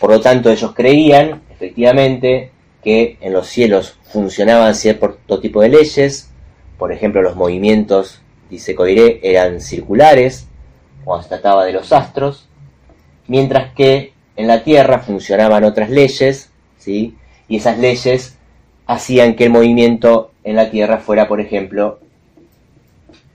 Por 0.00 0.10
lo 0.10 0.20
tanto, 0.20 0.50
ellos 0.50 0.74
creían, 0.74 1.42
efectivamente, 1.50 2.50
que 2.82 3.16
en 3.20 3.32
los 3.32 3.46
cielos 3.46 3.98
funcionaban 4.02 4.74
cierto 4.74 5.40
tipo 5.40 5.62
de 5.62 5.68
leyes, 5.68 6.30
por 6.78 6.92
ejemplo, 6.92 7.22
los 7.22 7.36
movimientos, 7.36 8.20
dice 8.50 8.74
Coiré, 8.74 9.20
eran 9.22 9.60
circulares, 9.60 10.48
cuando 11.04 11.22
se 11.22 11.28
trataba 11.28 11.64
de 11.64 11.72
los 11.72 11.92
astros, 11.92 12.48
mientras 13.28 13.72
que 13.72 14.12
en 14.36 14.48
la 14.48 14.64
Tierra 14.64 14.98
funcionaban 14.98 15.64
otras 15.64 15.90
leyes, 15.90 16.50
¿sí? 16.78 17.16
y 17.48 17.56
esas 17.56 17.78
leyes 17.78 18.36
hacían 18.86 19.36
que 19.36 19.44
el 19.44 19.50
movimiento 19.50 20.32
en 20.42 20.56
la 20.56 20.70
Tierra 20.70 20.98
fuera, 20.98 21.28
por 21.28 21.40
ejemplo, 21.40 22.00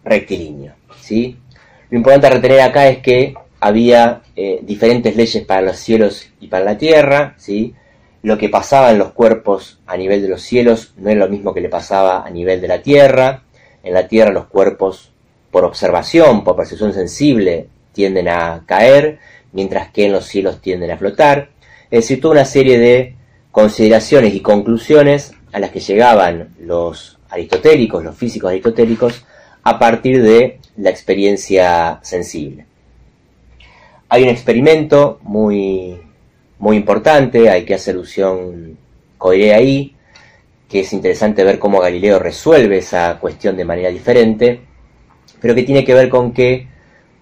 rectilíneo. 0.08 0.74
¿sí? 1.00 1.38
Lo 1.90 1.98
importante 1.98 2.28
a 2.28 2.32
retener 2.32 2.62
acá 2.62 2.88
es 2.88 3.00
que 3.00 3.36
había 3.60 4.22
eh, 4.36 4.60
diferentes 4.62 5.16
leyes 5.16 5.44
para 5.46 5.62
los 5.62 5.78
cielos 5.78 6.28
y 6.40 6.48
para 6.48 6.66
la 6.66 6.78
Tierra, 6.78 7.36
¿sí? 7.38 7.74
lo 8.24 8.38
que 8.38 8.50
pasaba 8.50 8.92
en 8.92 9.00
los 9.00 9.12
cuerpos 9.12 9.80
a 9.88 9.96
nivel 9.96 10.22
de 10.22 10.28
los 10.28 10.42
cielos 10.42 10.94
no 10.98 11.10
es 11.10 11.18
lo 11.18 11.30
mismo 11.30 11.54
que 11.54 11.62
le 11.62 11.70
pasaba 11.70 12.26
a 12.26 12.30
nivel 12.30 12.60
de 12.62 12.68
la 12.68 12.82
Tierra. 12.82 13.44
En 13.84 13.94
la 13.94 14.08
Tierra 14.08 14.32
los 14.32 14.48
cuerpos, 14.48 15.12
por 15.52 15.64
observación, 15.64 16.44
por 16.44 16.56
percepción 16.56 16.94
sensible, 16.94 17.68
tienden 17.94 18.28
a 18.28 18.64
caer, 18.66 19.20
mientras 19.54 19.92
que 19.92 20.06
en 20.06 20.12
los 20.12 20.26
cielos 20.26 20.62
tienden 20.62 20.92
a 20.92 20.98
flotar. 20.98 21.52
Es 21.90 22.02
decir, 22.02 22.20
toda 22.20 22.34
una 22.34 22.46
serie 22.46 22.78
de 22.78 23.16
consideraciones 23.52 24.34
y 24.34 24.42
conclusiones 24.42 25.34
a 25.54 25.60
las 25.60 25.72
que 25.72 25.80
llegaban 25.80 26.50
los 26.60 27.18
aristotélicos, 27.30 28.04
los 28.04 28.16
físicos 28.16 28.50
aristotélicos, 28.50 29.26
a 29.68 29.78
partir 29.80 30.24
de 30.24 30.60
la 30.78 30.90
experiencia 30.90 32.00
sensible. 32.02 32.66
Hay 34.08 34.24
un 34.24 34.30
experimento 34.30 35.20
muy, 35.24 36.00
muy 36.58 36.78
importante, 36.78 37.50
hay 37.50 37.66
que 37.66 37.74
hacer 37.74 37.96
alusión 37.96 38.78
coiré 39.18 39.54
ahí, 39.54 39.94
que 40.70 40.80
es 40.80 40.94
interesante 40.94 41.44
ver 41.44 41.60
cómo 41.60 41.82
Galileo 41.82 42.18
resuelve 42.18 42.78
esa 42.78 43.20
cuestión 43.20 43.58
de 43.58 43.66
manera 43.66 43.90
diferente, 43.90 44.62
pero 45.42 45.54
que 45.54 45.64
tiene 45.64 45.84
que 45.84 45.94
ver 45.94 46.08
con 46.08 46.32
que 46.32 46.70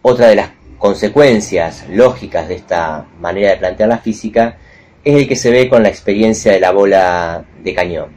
otra 0.03 0.27
de 0.27 0.35
las 0.35 0.51
consecuencias 0.77 1.87
lógicas 1.89 2.47
de 2.47 2.57
esta 2.57 3.07
manera 3.19 3.49
de 3.49 3.57
plantear 3.57 3.89
la 3.89 3.97
física 3.97 4.59
es 5.03 5.15
el 5.15 5.27
que 5.27 5.35
se 5.35 5.49
ve 5.49 5.67
con 5.67 5.81
la 5.81 5.89
experiencia 5.89 6.51
de 6.51 6.59
la 6.59 6.69
bola 6.69 7.43
de 7.63 7.73
cañón. 7.73 8.09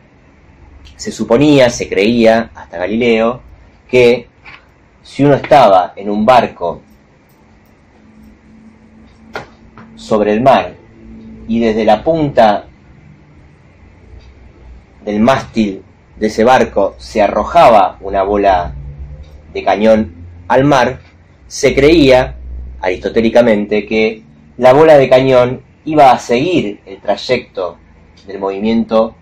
Se 0.97 1.13
suponía, 1.13 1.71
se 1.71 1.89
creía, 1.89 2.51
hasta 2.55 2.77
Galileo, 2.77 3.48
que 3.89 4.29
si 5.03 5.25
uno 5.25 5.35
estaba 5.35 5.93
en 5.97 6.11
un 6.11 6.25
barco 6.27 6.83
sobre 9.97 10.33
el 10.33 10.43
mar 10.43 10.75
y 11.49 11.61
desde 11.61 11.85
la 11.85 12.05
punta 12.05 12.67
del 15.05 15.21
mástil 15.21 15.83
de 16.17 16.27
ese 16.27 16.45
barco 16.45 16.95
se 16.99 17.23
arrojaba 17.23 17.97
una 18.01 18.23
bola 18.23 18.75
de 19.53 19.65
cañón 19.65 20.15
al 20.49 20.65
mar, 20.65 21.01
se 21.47 21.75
creía, 21.75 22.37
aristotélicamente, 22.81 23.87
que 23.87 24.23
la 24.57 24.73
bola 24.73 24.99
de 24.99 25.09
cañón 25.09 25.63
iba 25.85 26.11
a 26.11 26.19
seguir 26.19 26.81
el 26.85 27.01
trayecto 27.01 27.79
del 28.27 28.39
movimiento 28.39 29.15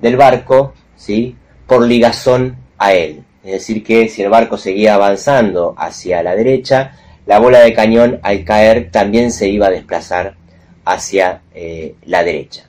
del 0.00 0.16
barco, 0.16 0.74
¿sí? 0.96 1.36
por 1.66 1.86
ligazón 1.86 2.56
a 2.78 2.92
él. 2.92 3.24
Es 3.44 3.52
decir, 3.52 3.82
que 3.82 4.08
si 4.08 4.22
el 4.22 4.30
barco 4.30 4.56
seguía 4.56 4.94
avanzando 4.94 5.74
hacia 5.76 6.22
la 6.22 6.36
derecha, 6.36 6.96
la 7.26 7.38
bola 7.38 7.60
de 7.60 7.72
cañón 7.72 8.20
al 8.22 8.44
caer 8.44 8.90
también 8.90 9.32
se 9.32 9.48
iba 9.48 9.66
a 9.66 9.70
desplazar 9.70 10.34
hacia 10.84 11.42
eh, 11.54 11.94
la 12.06 12.24
derecha. 12.24 12.68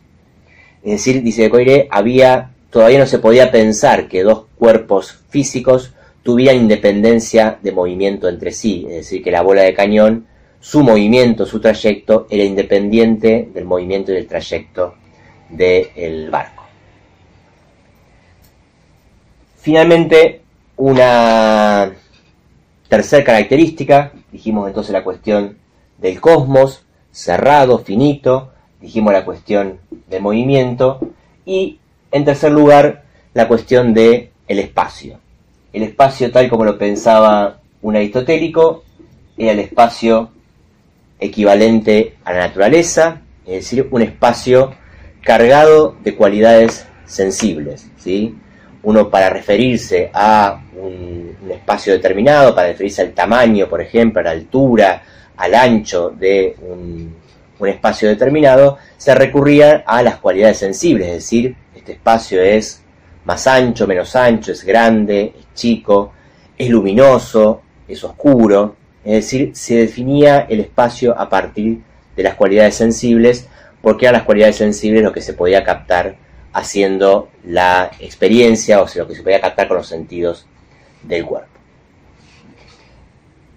Es 0.83 0.91
decir, 0.93 1.23
dice 1.23 1.49
Coire, 1.49 1.87
había, 1.89 2.51
todavía 2.69 2.99
no 2.99 3.05
se 3.05 3.19
podía 3.19 3.51
pensar 3.51 4.07
que 4.07 4.23
dos 4.23 4.45
cuerpos 4.57 5.23
físicos 5.29 5.93
tuvieran 6.23 6.57
independencia 6.57 7.59
de 7.61 7.71
movimiento 7.71 8.27
entre 8.29 8.51
sí, 8.51 8.85
es 8.89 8.95
decir, 8.95 9.23
que 9.23 9.31
la 9.31 9.41
bola 9.41 9.63
de 9.63 9.73
cañón, 9.73 10.27
su 10.59 10.81
movimiento, 10.81 11.45
su 11.45 11.59
trayecto, 11.59 12.27
era 12.29 12.43
independiente 12.43 13.49
del 13.53 13.65
movimiento 13.65 14.11
y 14.11 14.15
del 14.15 14.27
trayecto 14.27 14.95
del 15.49 16.29
barco. 16.29 16.63
Finalmente, 19.57 20.42
una 20.77 21.91
tercera 22.87 23.23
característica, 23.23 24.11
dijimos 24.31 24.67
entonces 24.67 24.93
la 24.93 25.03
cuestión 25.03 25.57
del 25.97 26.19
cosmos, 26.19 26.83
cerrado, 27.11 27.79
finito, 27.79 28.51
dijimos 28.81 29.13
la 29.13 29.25
cuestión 29.25 29.79
del 30.07 30.21
movimiento 30.21 30.99
y 31.45 31.79
en 32.11 32.25
tercer 32.25 32.51
lugar 32.51 33.03
la 33.33 33.47
cuestión 33.47 33.93
del 33.93 34.29
el 34.47 34.59
espacio. 34.59 35.19
El 35.71 35.83
espacio 35.83 36.31
tal 36.31 36.49
como 36.49 36.65
lo 36.65 36.77
pensaba 36.77 37.59
un 37.81 37.95
aristotélico 37.95 38.83
era 39.37 39.51
el 39.53 39.59
espacio 39.59 40.29
equivalente 41.19 42.17
a 42.25 42.33
la 42.33 42.39
naturaleza, 42.47 43.21
es 43.45 43.53
decir, 43.55 43.87
un 43.91 44.01
espacio 44.01 44.75
cargado 45.21 45.95
de 46.03 46.15
cualidades 46.15 46.85
sensibles, 47.05 47.89
¿sí? 47.97 48.35
Uno 48.83 49.09
para 49.09 49.29
referirse 49.29 50.09
a 50.13 50.61
un, 50.75 51.23
espacio 51.49 51.93
determinado, 51.93 52.53
para 52.55 52.69
referirse 52.69 53.01
al 53.01 53.13
tamaño, 53.13 53.67
por 53.67 53.81
ejemplo, 53.81 54.19
a 54.21 54.23
la 54.23 54.31
altura, 54.31 55.03
al 55.37 55.55
ancho 55.55 56.09
de 56.09 56.55
un, 56.61 57.21
espacio 57.65 58.09
determinado, 58.09 58.77
se 58.97 59.15
recurría 59.15 59.85
a 59.87 60.03
las 60.03 60.17
cualidades 60.17 60.57
sensibles, 60.57 61.07
es 61.07 61.13
decir, 61.13 61.55
este 61.73 61.93
espacio 61.93 62.41
es 62.41 62.83
más 63.23 63.47
ancho, 63.47 63.87
menos 63.87 64.17
ancho, 64.17 64.51
es 64.51 64.65
grande, 64.65 65.33
es 65.39 65.45
chico, 65.53 66.11
es 66.57 66.69
luminoso, 66.69 67.61
es 67.87 68.03
oscuro, 68.03 68.75
es 69.05 69.13
decir, 69.13 69.51
se 69.53 69.75
definía 69.75 70.45
el 70.49 70.59
espacio 70.59 71.17
a 71.17 71.29
partir 71.29 71.79
de 72.15 72.23
las 72.23 72.35
cualidades 72.35 72.75
sensibles, 72.75 73.47
porque 73.81 74.05
eran 74.05 74.15
las 74.15 74.23
cualidades 74.23 74.57
sensibles 74.57 75.03
lo 75.03 75.13
que 75.13 75.21
se 75.21 75.33
podía 75.33 75.63
captar 75.63 76.15
haciendo 76.53 77.29
la 77.45 77.91
experiencia, 77.99 78.81
o 78.81 78.87
sea, 78.87 79.03
lo 79.03 79.09
que 79.09 79.15
se 79.15 79.23
podía 79.23 79.41
captar 79.41 79.67
con 79.67 79.77
los 79.77 79.87
sentidos 79.87 80.45
del 81.01 81.25
cuerpo. 81.25 81.49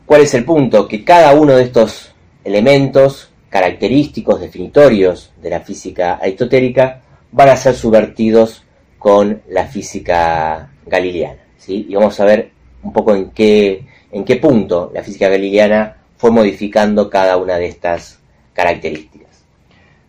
¿Cuál 0.07 0.23
es 0.23 0.35
el 0.35 0.45
punto? 0.45 0.89
Que 0.89 1.05
cada 1.05 1.35
uno 1.35 1.57
de 1.57 1.65
estos 1.65 2.13
elementos 2.45 3.31
característicos, 3.51 4.41
definitorios 4.41 5.33
de 5.43 5.51
la 5.51 5.61
física 5.61 6.15
aristotélica, 6.15 7.03
van 7.33 7.49
a 7.49 7.57
ser 7.57 7.75
subvertidos 7.75 8.63
con 8.99 9.43
la 9.49 9.67
física 9.67 10.71
galileana. 10.87 11.43
¿sí? 11.59 11.87
Y 11.89 11.95
vamos 11.95 12.19
a 12.21 12.25
ver 12.25 12.51
un 12.83 12.93
poco 12.93 13.15
en 13.15 13.31
qué, 13.31 13.85
en 14.13 14.25
qué 14.25 14.37
punto 14.37 14.91
la 14.95 15.03
física 15.03 15.29
galileana 15.29 15.97
fue 16.17 16.31
modificando 16.31 17.11
cada 17.11 17.37
una 17.37 17.59
de 17.59 17.67
estas 17.67 18.21
características. 18.53 19.45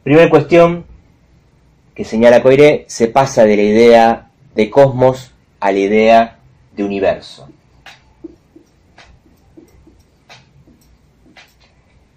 Primera 0.04 0.30
cuestión 0.30 0.86
que 1.98 2.06
señala 2.06 2.44
Coiré, 2.44 2.86
se 2.88 3.08
pasa 3.08 3.44
de 3.44 3.56
la 3.56 3.64
idea 3.64 4.30
de 4.54 4.70
cosmos 4.70 5.32
a 5.60 5.72
la 5.72 5.80
idea 5.80 6.38
de 6.76 6.84
universo. 6.84 7.50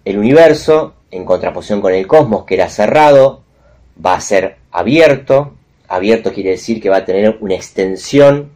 El 0.05 0.19
universo, 0.19 0.93
en 1.09 1.25
contraposición 1.25 1.81
con 1.81 1.95
el 1.95 2.05
cosmos, 2.05 2.45
que 2.45 2.53
era 2.53 2.69
cerrado, 2.69 3.41
va 4.05 4.13
a 4.13 4.21
ser 4.21 4.57
abierto, 4.69 5.55
abierto 5.87 6.31
quiere 6.31 6.51
decir 6.51 6.79
que 6.79 6.89
va 6.89 6.97
a 6.97 7.05
tener 7.05 7.39
una 7.41 7.55
extensión 7.55 8.51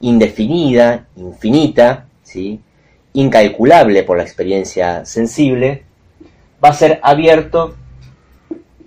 indefinida, 0.00 1.08
infinita, 1.16 2.06
¿sí? 2.22 2.58
incalculable 3.12 4.02
por 4.02 4.16
la 4.16 4.22
experiencia 4.22 5.04
sensible, 5.04 5.82
va 6.64 6.70
a 6.70 6.74
ser 6.74 7.00
abierto 7.02 7.74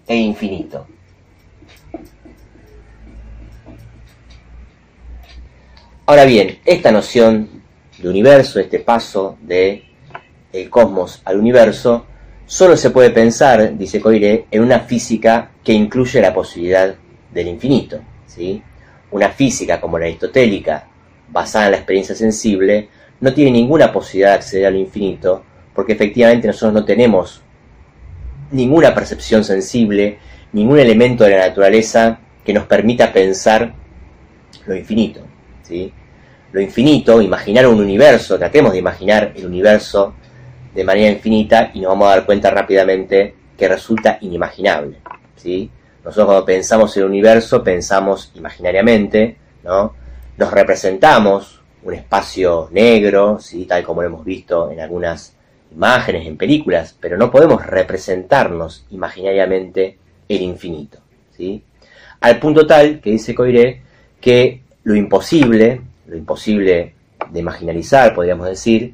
e 0.08 0.16
infinito. 0.16 0.88
Ahora 6.06 6.26
bien, 6.26 6.60
esta 6.66 6.92
noción 6.92 7.48
de 7.98 8.10
universo, 8.10 8.60
este 8.60 8.80
paso 8.80 9.38
de 9.42 9.86
el 10.52 10.70
cosmos 10.70 11.22
al 11.24 11.39
universo, 11.39 12.06
solo 12.46 12.76
se 12.76 12.89
puede 12.89 13.10
pensar, 13.12 13.78
dice 13.78 14.02
Coire, 14.02 14.48
en 14.52 14.63
una 14.63 14.82
física 14.82 15.52
que 15.63 15.72
incluye 15.72 16.20
la 16.20 16.34
posibilidad 16.34 16.94
del 17.34 17.48
infinito. 17.48 18.02
¿sí? 18.28 18.62
Una 19.12 19.30
física 19.30 19.80
como 19.80 19.98
la 19.98 20.04
aristotélica, 20.04 20.89
basada 21.30 21.68
en 21.68 21.72
la 21.72 21.78
experiencia 21.78 22.16
sensible, 22.16 22.89
no 23.22 23.34
tiene 23.34 23.52
ninguna 23.52 23.94
posibilidad 23.94 24.32
de 24.32 24.36
acceder 24.36 24.66
al 24.66 24.76
infinito, 24.76 25.42
porque 25.74 25.94
efectivamente 25.94 26.48
nosotros 26.48 26.74
no 26.74 26.84
tenemos 26.84 27.42
ninguna 28.52 28.94
percepción 28.94 29.46
sensible, 29.46 30.20
ningún 30.52 30.80
elemento 30.80 31.24
de 31.24 31.38
la 31.38 31.48
naturaleza 31.48 32.20
que 32.44 32.52
nos 32.52 32.66
permita 32.66 33.13
pensar 33.13 33.74
lo 34.66 34.76
infinito. 34.76 35.22
Lo 36.52 36.62
infinito, 36.62 37.21
imaginar 37.21 37.67
un 37.67 37.80
universo, 37.80 38.38
tratemos 38.38 38.73
de 38.73 38.80
imaginar 38.80 39.34
el 39.36 39.45
universo 39.45 40.13
de 40.73 40.84
manera 40.84 41.12
infinita 41.12 41.71
y 41.73 41.80
nos 41.80 41.89
vamos 41.89 42.08
a 42.08 42.15
dar 42.15 42.26
cuenta 42.26 42.49
rápidamente 42.49 43.36
que 43.58 43.67
resulta 43.67 44.17
inimaginable. 44.21 44.97
Nosotros 46.04 46.26
cuando 46.26 46.45
pensamos 46.45 46.95
en 46.95 47.04
el 47.04 47.10
universo 47.10 47.63
pensamos 47.63 48.32
imaginariamente, 48.36 49.38
¿no? 49.63 49.93
Nos 50.38 50.52
representamos 50.52 51.62
un 51.84 51.93
espacio 51.93 52.69
negro, 52.71 53.39
¿sí? 53.39 53.65
tal 53.65 53.84
como 53.84 54.02
lo 54.02 54.08
hemos 54.08 54.26
visto 54.26 54.71
en 54.71 54.80
algunas 54.80 55.36
imágenes, 55.73 56.28
en 56.28 56.38
películas, 56.38 56.95
pero 56.99 57.17
no 57.17 57.32
podemos 57.32 57.65
representarnos 57.65 58.86
imaginariamente 58.91 59.97
el 60.28 60.41
infinito. 60.41 60.99
¿sí? 61.36 61.63
Al 62.21 62.39
punto 62.39 62.65
tal 62.65 62.99
que 62.99 63.12
dice 63.12 63.36
Coiré 63.36 63.82
que 64.19 64.62
lo 64.84 64.96
imposible, 64.96 65.82
lo 66.08 66.17
imposible 66.17 66.93
de 67.32 67.39
imaginarizar, 67.39 68.13
podríamos 68.13 68.48
decir, 68.48 68.93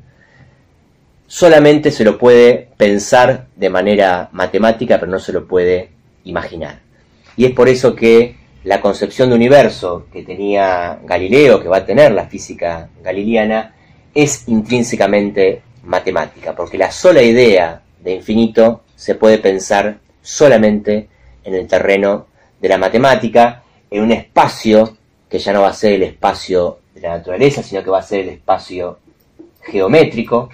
solamente 1.27 1.91
se 1.91 2.03
lo 2.03 2.17
puede 2.17 2.69
pensar 2.77 3.47
de 3.55 3.69
manera 3.69 4.29
matemática, 4.31 4.99
pero 4.99 5.11
no 5.11 5.19
se 5.19 5.33
lo 5.33 5.47
puede 5.47 5.89
imaginar. 6.23 6.79
Y 7.35 7.45
es 7.45 7.51
por 7.51 7.69
eso 7.69 7.95
que 7.95 8.35
la 8.63 8.81
concepción 8.81 9.29
de 9.29 9.35
universo 9.35 10.07
que 10.11 10.23
tenía 10.23 10.99
Galileo, 11.03 11.61
que 11.61 11.69
va 11.69 11.77
a 11.77 11.85
tener 11.85 12.11
la 12.11 12.27
física 12.27 12.89
galileana, 13.01 13.73
es 14.13 14.47
intrínsecamente 14.47 15.61
matemática, 15.83 16.55
porque 16.55 16.77
la 16.77 16.91
sola 16.91 17.21
idea 17.21 17.81
de 18.03 18.15
infinito 18.15 18.83
se 18.95 19.15
puede 19.15 19.37
pensar 19.37 19.99
solamente 20.21 21.07
en 21.43 21.53
el 21.55 21.67
terreno 21.67 22.27
de 22.59 22.69
la 22.69 22.77
matemática, 22.77 23.63
en 23.89 24.03
un 24.03 24.11
espacio 24.11 24.97
que 25.29 25.39
ya 25.39 25.53
no 25.53 25.61
va 25.61 25.69
a 25.69 25.73
ser 25.73 25.93
el 25.93 26.03
espacio 26.03 26.79
de 26.93 27.01
la 27.01 27.17
naturaleza, 27.17 27.61
sino 27.61 27.83
que 27.83 27.89
va 27.89 27.99
a 27.99 28.03
ser 28.03 28.21
el 28.21 28.29
espacio 28.29 28.99
geométrico. 29.61 30.49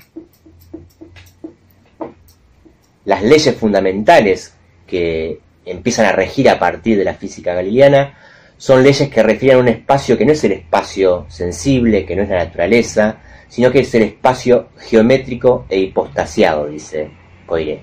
Las 3.05 3.23
leyes 3.23 3.55
fundamentales 3.55 4.55
que 4.85 5.39
empiezan 5.65 6.05
a 6.05 6.11
regir 6.11 6.49
a 6.49 6.59
partir 6.59 6.97
de 6.97 7.03
la 7.03 7.15
física 7.15 7.53
galileana, 7.53 8.17
son 8.57 8.83
leyes 8.83 9.09
que 9.09 9.23
refieren 9.23 9.57
a 9.57 9.61
un 9.61 9.67
espacio 9.67 10.17
que 10.17 10.25
no 10.25 10.31
es 10.31 10.43
el 10.43 10.53
espacio 10.53 11.25
sensible, 11.29 12.05
que 12.05 12.15
no 12.15 12.23
es 12.23 12.29
la 12.29 12.45
naturaleza, 12.45 13.17
sino 13.49 13.71
que 13.71 13.79
es 13.79 13.93
el 13.95 14.03
espacio 14.03 14.69
geométrico 14.77 15.65
e 15.69 15.79
hipostasiado, 15.79 16.67
dice 16.67 17.09
Poiré. 17.45 17.81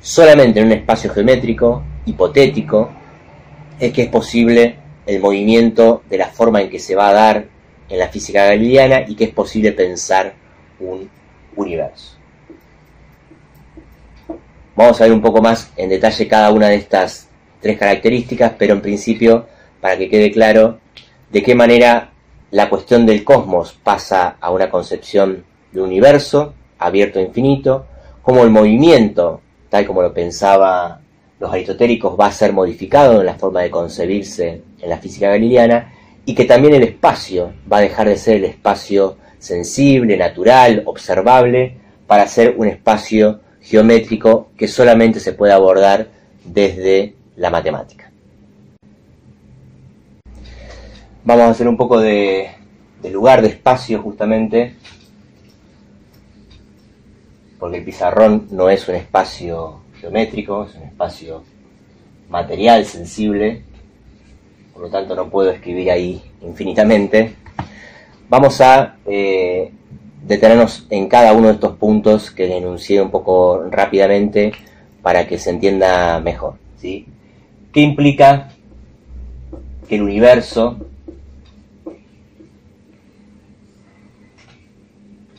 Solamente 0.00 0.60
en 0.60 0.66
un 0.66 0.72
espacio 0.72 1.12
geométrico 1.12 1.82
hipotético 2.06 2.90
es 3.78 3.92
que 3.92 4.02
es 4.02 4.08
posible 4.08 4.76
el 5.08 5.20
movimiento 5.20 6.02
de 6.10 6.18
la 6.18 6.28
forma 6.28 6.60
en 6.60 6.68
que 6.68 6.78
se 6.78 6.94
va 6.94 7.08
a 7.08 7.14
dar 7.14 7.46
en 7.88 7.98
la 7.98 8.08
física 8.08 8.44
galileana 8.44 9.00
y 9.08 9.14
que 9.16 9.24
es 9.24 9.30
posible 9.30 9.72
pensar 9.72 10.34
un 10.80 11.08
universo. 11.56 12.18
Vamos 14.76 15.00
a 15.00 15.04
ver 15.04 15.14
un 15.14 15.22
poco 15.22 15.40
más 15.40 15.72
en 15.78 15.88
detalle 15.88 16.28
cada 16.28 16.52
una 16.52 16.68
de 16.68 16.74
estas 16.74 17.26
tres 17.58 17.78
características, 17.78 18.52
pero 18.58 18.74
en 18.74 18.82
principio, 18.82 19.46
para 19.80 19.96
que 19.96 20.10
quede 20.10 20.30
claro 20.30 20.78
de 21.30 21.42
qué 21.42 21.54
manera 21.54 22.12
la 22.50 22.68
cuestión 22.68 23.06
del 23.06 23.24
cosmos 23.24 23.72
pasa 23.82 24.36
a 24.38 24.50
una 24.50 24.68
concepción 24.68 25.42
de 25.72 25.80
universo 25.80 26.52
abierto 26.78 27.18
e 27.18 27.22
infinito, 27.22 27.86
cómo 28.20 28.44
el 28.44 28.50
movimiento, 28.50 29.40
tal 29.70 29.86
como 29.86 30.02
lo 30.02 30.12
pensaba 30.12 31.00
los 31.40 31.50
aristotélicos, 31.50 32.20
va 32.20 32.26
a 32.26 32.32
ser 32.32 32.52
modificado 32.52 33.20
en 33.20 33.26
la 33.26 33.34
forma 33.36 33.62
de 33.62 33.70
concebirse 33.70 34.67
en 34.80 34.90
la 34.90 34.98
física 34.98 35.28
galileana, 35.28 35.92
y 36.24 36.34
que 36.34 36.44
también 36.44 36.74
el 36.74 36.82
espacio 36.82 37.52
va 37.70 37.78
a 37.78 37.82
dejar 37.82 38.08
de 38.08 38.16
ser 38.16 38.36
el 38.36 38.44
espacio 38.44 39.16
sensible, 39.38 40.16
natural, 40.16 40.82
observable, 40.84 41.76
para 42.06 42.26
ser 42.26 42.54
un 42.56 42.66
espacio 42.66 43.40
geométrico 43.60 44.50
que 44.56 44.68
solamente 44.68 45.20
se 45.20 45.32
puede 45.32 45.52
abordar 45.52 46.08
desde 46.44 47.14
la 47.36 47.50
matemática. 47.50 48.10
Vamos 51.24 51.44
a 51.44 51.50
hacer 51.50 51.68
un 51.68 51.76
poco 51.76 52.00
de, 52.00 52.48
lugar, 53.12 53.42
de 53.42 53.48
espacio 53.48 54.00
justamente, 54.00 54.74
porque 57.58 57.78
el 57.78 57.84
pizarrón 57.84 58.48
no 58.50 58.70
es 58.70 58.88
un 58.88 58.94
espacio 58.94 59.80
geométrico, 60.00 60.64
es 60.64 60.74
un 60.76 60.84
espacio 60.84 61.42
material, 62.30 62.86
sensible, 62.86 63.62
por 64.78 64.86
lo 64.86 64.92
tanto 64.92 65.16
no 65.16 65.28
puedo 65.28 65.50
escribir 65.50 65.90
ahí 65.90 66.22
infinitamente. 66.40 67.34
Vamos 68.28 68.60
a 68.60 68.94
eh, 69.06 69.72
detenernos 70.22 70.86
en 70.88 71.08
cada 71.08 71.32
uno 71.32 71.48
de 71.48 71.54
estos 71.54 71.76
puntos 71.76 72.30
que 72.30 72.56
enuncié 72.56 73.02
un 73.02 73.10
poco 73.10 73.64
rápidamente 73.72 74.52
para 75.02 75.26
que 75.26 75.36
se 75.36 75.50
entienda 75.50 76.20
mejor. 76.20 76.54
¿Qué 76.80 77.80
implica 77.80 78.50
que 79.88 79.96
el 79.96 80.02
universo 80.02 80.76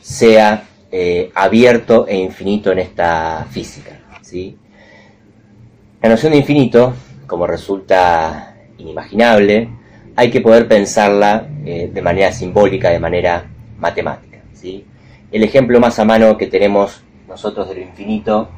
sea 0.02 0.64
eh, 0.92 1.30
abierto 1.34 2.06
e 2.06 2.18
infinito 2.18 2.72
en 2.72 2.80
esta 2.80 3.46
física? 3.50 3.98
La 6.02 6.10
noción 6.10 6.32
de 6.32 6.38
infinito, 6.38 6.92
como 7.26 7.46
resulta 7.46 8.49
inimaginable, 8.80 9.68
hay 10.16 10.30
que 10.30 10.40
poder 10.40 10.66
pensarla 10.68 11.48
eh, 11.64 11.90
de 11.92 12.02
manera 12.02 12.32
simbólica, 12.32 12.90
de 12.90 12.98
manera 12.98 13.46
matemática. 13.78 14.30
El 15.32 15.44
ejemplo 15.44 15.80
más 15.80 15.98
a 15.98 16.04
mano 16.04 16.36
que 16.36 16.46
tenemos 16.46 17.02
nosotros 17.28 17.68
de 17.68 17.76
lo 17.76 17.80
infinito 17.82 18.48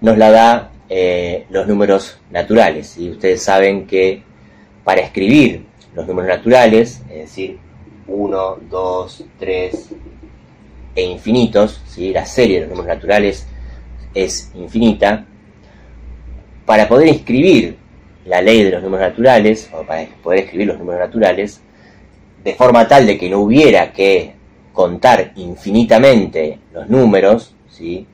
nos 0.00 0.16
la 0.16 0.30
da 0.30 0.70
eh, 0.88 1.46
los 1.50 1.66
números 1.66 2.18
naturales. 2.30 2.96
y 2.98 3.10
Ustedes 3.10 3.42
saben 3.42 3.86
que 3.86 4.22
para 4.84 5.00
escribir 5.00 5.64
los 5.94 6.06
números 6.06 6.28
naturales, 6.36 7.02
es 7.10 7.18
decir, 7.18 7.58
1, 8.06 8.56
2, 8.70 9.24
3 9.38 9.88
e 10.94 11.02
infinitos, 11.02 11.82
¿sí? 11.86 12.12
la 12.12 12.26
serie 12.26 12.56
de 12.56 12.60
los 12.62 12.70
números 12.70 12.96
naturales 12.96 13.46
es 14.14 14.50
infinita, 14.54 15.26
para 16.64 16.88
poder 16.88 17.08
escribir 17.08 17.76
la 18.24 18.40
ley 18.40 18.62
de 18.62 18.70
los 18.70 18.82
números 18.82 19.08
naturales, 19.08 19.70
o 19.72 19.82
para 19.82 20.06
poder 20.22 20.40
escribir 20.40 20.68
los 20.68 20.78
números 20.78 21.00
naturales, 21.00 21.60
de 22.44 22.54
forma 22.54 22.86
tal 22.86 23.06
de 23.06 23.18
que 23.18 23.28
no 23.28 23.40
hubiera 23.40 23.92
que 23.92 24.34
contar 24.72 25.32
infinitamente 25.36 26.58
los 26.72 26.88
números, 26.88 27.54
¿sí? 27.70 28.06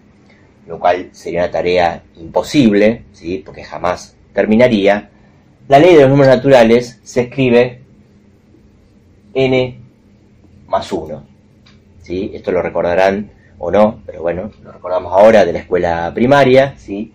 lo 0.66 0.78
cual 0.78 1.08
sería 1.12 1.44
una 1.44 1.50
tarea 1.50 2.02
imposible, 2.16 3.04
¿sí? 3.12 3.42
porque 3.44 3.64
jamás 3.64 4.16
terminaría, 4.32 5.10
la 5.68 5.78
ley 5.78 5.94
de 5.94 6.02
los 6.02 6.10
números 6.10 6.36
naturales 6.36 7.00
se 7.02 7.22
escribe 7.22 7.80
n 9.34 9.78
más 10.66 10.92
1. 10.92 11.26
¿sí? 12.02 12.30
Esto 12.34 12.52
lo 12.52 12.62
recordarán 12.62 13.30
o 13.58 13.70
no, 13.70 14.02
pero 14.06 14.22
bueno, 14.22 14.50
lo 14.62 14.72
recordamos 14.72 15.12
ahora 15.12 15.44
de 15.44 15.52
la 15.52 15.58
escuela 15.60 16.10
primaria. 16.14 16.74
¿sí? 16.76 17.12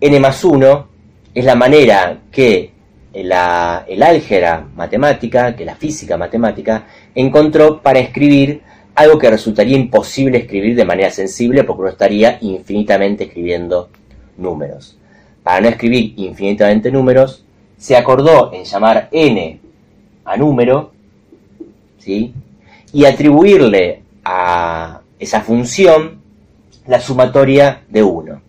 N 0.00 0.20
más 0.20 0.44
1 0.44 0.88
es 1.34 1.44
la 1.44 1.54
manera 1.54 2.20
que 2.30 2.70
la, 3.14 3.84
el 3.88 4.02
álgebra 4.02 4.66
matemática, 4.76 5.56
que 5.56 5.64
la 5.64 5.74
física 5.74 6.16
matemática, 6.16 6.86
encontró 7.14 7.82
para 7.82 7.98
escribir 7.98 8.62
algo 8.94 9.18
que 9.18 9.30
resultaría 9.30 9.76
imposible 9.76 10.38
escribir 10.38 10.76
de 10.76 10.84
manera 10.84 11.10
sensible 11.10 11.64
porque 11.64 11.82
uno 11.82 11.90
estaría 11.90 12.38
infinitamente 12.40 13.24
escribiendo 13.24 13.88
números. 14.36 14.96
Para 15.42 15.60
no 15.60 15.68
escribir 15.68 16.14
infinitamente 16.16 16.90
números, 16.90 17.44
se 17.76 17.96
acordó 17.96 18.52
en 18.52 18.64
llamar 18.64 19.08
n 19.12 19.60
a 20.24 20.36
número, 20.36 20.92
¿sí? 21.98 22.32
y 22.92 23.04
atribuirle 23.04 24.02
a 24.24 25.00
esa 25.18 25.40
función 25.40 26.20
la 26.86 27.00
sumatoria 27.00 27.82
de 27.88 28.02
1 28.02 28.47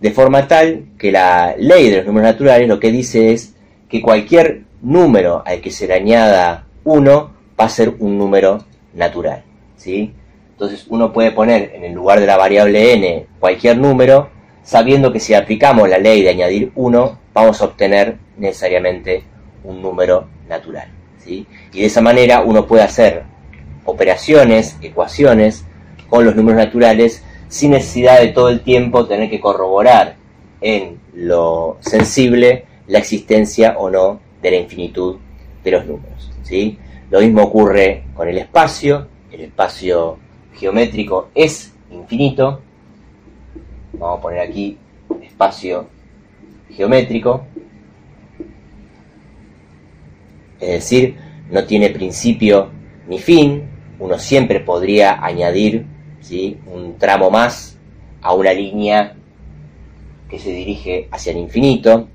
de 0.00 0.10
forma 0.12 0.46
tal 0.46 0.86
que 0.98 1.10
la 1.10 1.54
ley 1.58 1.90
de 1.90 1.98
los 1.98 2.06
números 2.06 2.32
naturales 2.32 2.68
lo 2.68 2.78
que 2.78 2.92
dice 2.92 3.32
es 3.32 3.54
que 3.88 4.00
cualquier 4.00 4.62
número 4.82 5.42
al 5.44 5.60
que 5.60 5.70
se 5.70 5.86
le 5.86 5.94
añada 5.94 6.66
1 6.84 7.30
va 7.58 7.64
a 7.64 7.68
ser 7.68 7.94
un 7.98 8.16
número 8.18 8.64
natural. 8.94 9.42
¿sí? 9.76 10.12
Entonces 10.52 10.86
uno 10.88 11.12
puede 11.12 11.32
poner 11.32 11.72
en 11.74 11.84
el 11.84 11.92
lugar 11.92 12.20
de 12.20 12.26
la 12.26 12.36
variable 12.36 12.92
n 12.92 13.26
cualquier 13.40 13.78
número, 13.78 14.30
sabiendo 14.62 15.12
que 15.12 15.20
si 15.20 15.34
aplicamos 15.34 15.88
la 15.88 15.98
ley 15.98 16.22
de 16.22 16.30
añadir 16.30 16.72
1, 16.74 17.18
vamos 17.34 17.60
a 17.60 17.64
obtener 17.64 18.16
necesariamente 18.36 19.24
un 19.64 19.82
número 19.82 20.28
natural. 20.48 20.88
¿sí? 21.18 21.46
Y 21.72 21.80
de 21.80 21.86
esa 21.86 22.00
manera 22.00 22.42
uno 22.42 22.66
puede 22.66 22.82
hacer 22.82 23.24
operaciones, 23.84 24.76
ecuaciones 24.82 25.64
con 26.08 26.24
los 26.24 26.36
números 26.36 26.64
naturales 26.64 27.24
sin 27.48 27.72
necesidad 27.72 28.20
de 28.20 28.28
todo 28.28 28.48
el 28.48 28.60
tiempo 28.60 29.06
tener 29.06 29.30
que 29.30 29.40
corroborar 29.40 30.16
en 30.60 31.00
lo 31.14 31.78
sensible 31.80 32.64
la 32.86 32.98
existencia 32.98 33.76
o 33.78 33.90
no 33.90 34.20
de 34.42 34.50
la 34.50 34.56
infinitud 34.56 35.16
de 35.64 35.70
los 35.70 35.86
números. 35.86 36.30
Lo 37.10 37.20
mismo 37.20 37.42
ocurre 37.42 38.04
con 38.14 38.28
el 38.28 38.38
espacio, 38.38 39.08
el 39.30 39.42
espacio 39.42 40.18
geométrico 40.54 41.28
es 41.34 41.74
infinito, 41.90 42.60
vamos 43.92 44.18
a 44.18 44.22
poner 44.22 44.40
aquí 44.40 44.78
espacio 45.22 45.88
geométrico, 46.70 47.44
es 50.60 50.68
decir, 50.68 51.16
no 51.50 51.64
tiene 51.64 51.90
principio 51.90 52.68
ni 53.08 53.18
fin, 53.18 53.68
uno 53.98 54.18
siempre 54.18 54.60
podría 54.60 55.24
añadir 55.24 55.86
un 56.66 56.98
tramo 56.98 57.30
más 57.30 57.76
a 58.20 58.34
una 58.34 58.52
línea 58.52 59.14
que 60.28 60.38
se 60.38 60.50
dirige 60.50 61.08
hacia 61.10 61.32
el 61.32 61.38
infinito. 61.38 62.08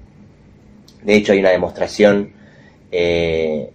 De 1.01 1.15
hecho, 1.15 1.33
hay 1.33 1.39
una 1.39 1.49
demostración, 1.49 2.31
eh, 2.91 3.69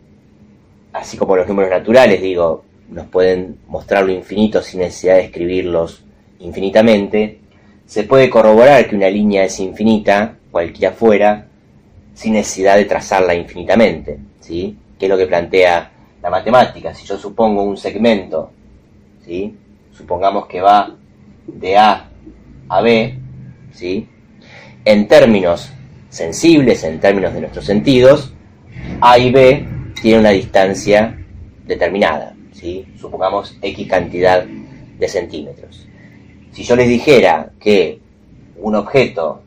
así 0.92 1.16
como 1.16 1.36
los 1.36 1.48
números 1.48 1.70
naturales, 1.70 2.22
digo, 2.22 2.64
nos 2.90 3.06
pueden 3.06 3.58
mostrar 3.66 4.04
lo 4.04 4.12
infinito 4.12 4.62
sin 4.62 4.80
necesidad 4.80 5.16
de 5.16 5.24
escribirlos 5.24 6.04
infinitamente. 6.40 7.40
Se 7.86 8.04
puede 8.04 8.30
corroborar 8.30 8.88
que 8.88 8.96
una 8.96 9.10
línea 9.10 9.44
es 9.44 9.58
infinita, 9.60 10.36
cualquiera 10.50 10.94
fuera, 10.94 11.46
sin 12.14 12.34
necesidad 12.34 12.76
de 12.76 12.84
trazarla 12.84 13.34
infinitamente, 13.34 14.18
¿sí? 14.40 14.76
Que 14.98 15.06
es 15.06 15.10
lo 15.10 15.16
que 15.16 15.26
plantea 15.26 15.90
la 16.22 16.30
matemática. 16.30 16.94
Si 16.94 17.06
yo 17.06 17.16
supongo 17.16 17.62
un 17.62 17.76
segmento, 17.76 18.50
¿sí? 19.24 19.54
Supongamos 19.98 20.46
que 20.46 20.60
va 20.60 20.94
de 21.46 21.76
A 21.76 22.08
a 22.68 22.80
B, 22.80 23.18
¿sí? 23.72 24.08
en 24.84 25.08
términos 25.08 25.72
sensibles, 26.08 26.84
en 26.84 27.00
términos 27.00 27.34
de 27.34 27.40
nuestros 27.40 27.64
sentidos, 27.64 28.32
A 29.00 29.18
y 29.18 29.32
B 29.32 29.66
tienen 30.00 30.20
una 30.20 30.30
distancia 30.30 31.18
determinada, 31.66 32.34
¿sí? 32.52 32.86
supongamos 32.98 33.58
X 33.60 33.88
cantidad 33.88 34.44
de 34.44 35.08
centímetros. 35.08 35.86
Si 36.52 36.62
yo 36.62 36.76
les 36.76 36.88
dijera 36.88 37.50
que 37.58 37.98
un 38.56 38.76
objeto 38.76 39.42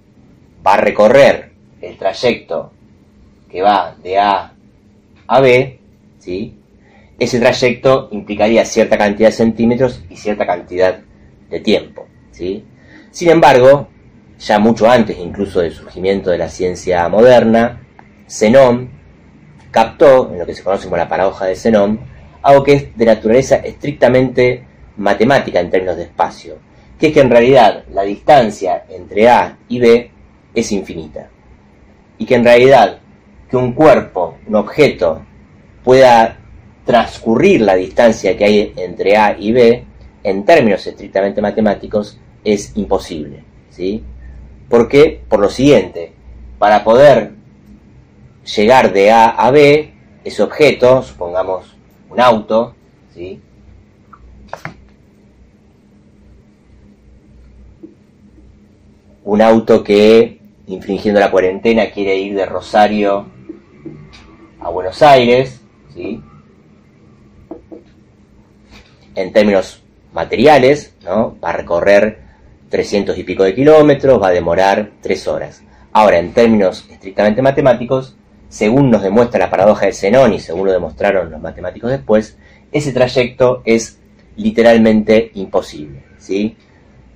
va 0.65 0.73
a 0.73 0.77
recorrer 0.77 1.51
el 1.81 1.97
trayecto 1.97 2.71
que 3.49 3.61
va 3.61 3.95
de 4.03 4.17
A 4.19 4.53
a 5.27 5.39
B, 5.39 5.79
¿sí? 6.19 6.60
Ese 7.21 7.39
trayecto 7.39 8.09
implicaría 8.11 8.65
cierta 8.65 8.97
cantidad 8.97 9.29
de 9.29 9.33
centímetros 9.33 10.03
y 10.09 10.15
cierta 10.15 10.47
cantidad 10.47 11.01
de 11.51 11.59
tiempo. 11.59 12.07
¿sí? 12.31 12.65
Sin 13.11 13.29
embargo, 13.29 13.89
ya 14.39 14.57
mucho 14.57 14.89
antes 14.89 15.19
incluso 15.19 15.61
del 15.61 15.71
surgimiento 15.71 16.31
de 16.31 16.39
la 16.39 16.49
ciencia 16.49 17.07
moderna, 17.09 17.79
Zenón 18.27 18.89
captó, 19.69 20.31
en 20.33 20.39
lo 20.39 20.47
que 20.47 20.55
se 20.55 20.63
conoce 20.63 20.85
como 20.85 20.97
la 20.97 21.07
paradoja 21.07 21.45
de 21.45 21.55
Zenón, 21.55 21.99
algo 22.41 22.63
que 22.63 22.73
es 22.73 22.97
de 22.97 23.05
naturaleza 23.05 23.57
estrictamente 23.57 24.65
matemática 24.97 25.59
en 25.59 25.69
términos 25.69 25.97
de 25.97 26.03
espacio, 26.05 26.57
que 26.97 27.09
es 27.09 27.13
que 27.13 27.21
en 27.21 27.29
realidad 27.29 27.83
la 27.93 28.01
distancia 28.01 28.85
entre 28.89 29.29
A 29.29 29.59
y 29.69 29.77
B 29.77 30.09
es 30.55 30.71
infinita. 30.71 31.29
Y 32.17 32.25
que 32.25 32.33
en 32.33 32.43
realidad 32.43 32.97
que 33.47 33.57
un 33.57 33.73
cuerpo, 33.73 34.39
un 34.47 34.55
objeto, 34.55 35.21
pueda 35.83 36.40
transcurrir 36.85 37.61
la 37.61 37.75
distancia 37.75 38.37
que 38.37 38.45
hay 38.45 38.73
entre 38.75 39.17
A 39.17 39.37
y 39.37 39.51
B, 39.51 39.83
en 40.23 40.45
términos 40.45 40.85
estrictamente 40.85 41.41
matemáticos, 41.41 42.17
es 42.43 42.75
imposible. 42.75 43.43
¿sí? 43.69 44.03
¿Por 44.69 44.87
qué? 44.87 45.21
Por 45.27 45.39
lo 45.39 45.49
siguiente, 45.49 46.13
para 46.57 46.83
poder 46.83 47.31
llegar 48.55 48.93
de 48.93 49.11
A 49.11 49.29
a 49.29 49.51
B, 49.51 49.93
ese 50.23 50.43
objeto, 50.43 51.01
supongamos 51.03 51.75
un 52.09 52.19
auto, 52.19 52.75
¿sí? 53.13 53.39
un 59.23 59.41
auto 59.41 59.83
que, 59.83 60.39
infringiendo 60.67 61.19
la 61.19 61.31
cuarentena, 61.31 61.91
quiere 61.91 62.17
ir 62.17 62.35
de 62.35 62.45
Rosario 62.45 63.25
a 64.59 64.69
Buenos 64.69 65.01
Aires, 65.01 65.61
¿sí? 65.93 66.21
En 69.15 69.31
términos 69.33 69.83
materiales, 70.13 70.95
¿no? 71.03 71.37
va 71.43 71.49
a 71.49 71.53
recorrer 71.53 72.19
300 72.69 73.17
y 73.17 73.23
pico 73.23 73.43
de 73.43 73.53
kilómetros, 73.53 74.21
va 74.21 74.27
a 74.27 74.31
demorar 74.31 74.91
3 75.01 75.27
horas. 75.27 75.63
Ahora, 75.93 76.19
en 76.19 76.33
términos 76.33 76.87
estrictamente 76.89 77.41
matemáticos, 77.41 78.15
según 78.47 78.89
nos 78.89 79.01
demuestra 79.01 79.39
la 79.39 79.49
paradoja 79.49 79.85
de 79.85 79.93
Zenón 79.93 80.33
y 80.33 80.39
según 80.39 80.67
lo 80.67 80.73
demostraron 80.73 81.31
los 81.31 81.41
matemáticos 81.41 81.91
después, 81.91 82.37
ese 82.71 82.91
trayecto 82.91 83.61
es 83.65 83.99
literalmente 84.35 85.31
imposible. 85.35 86.03
¿sí? 86.17 86.55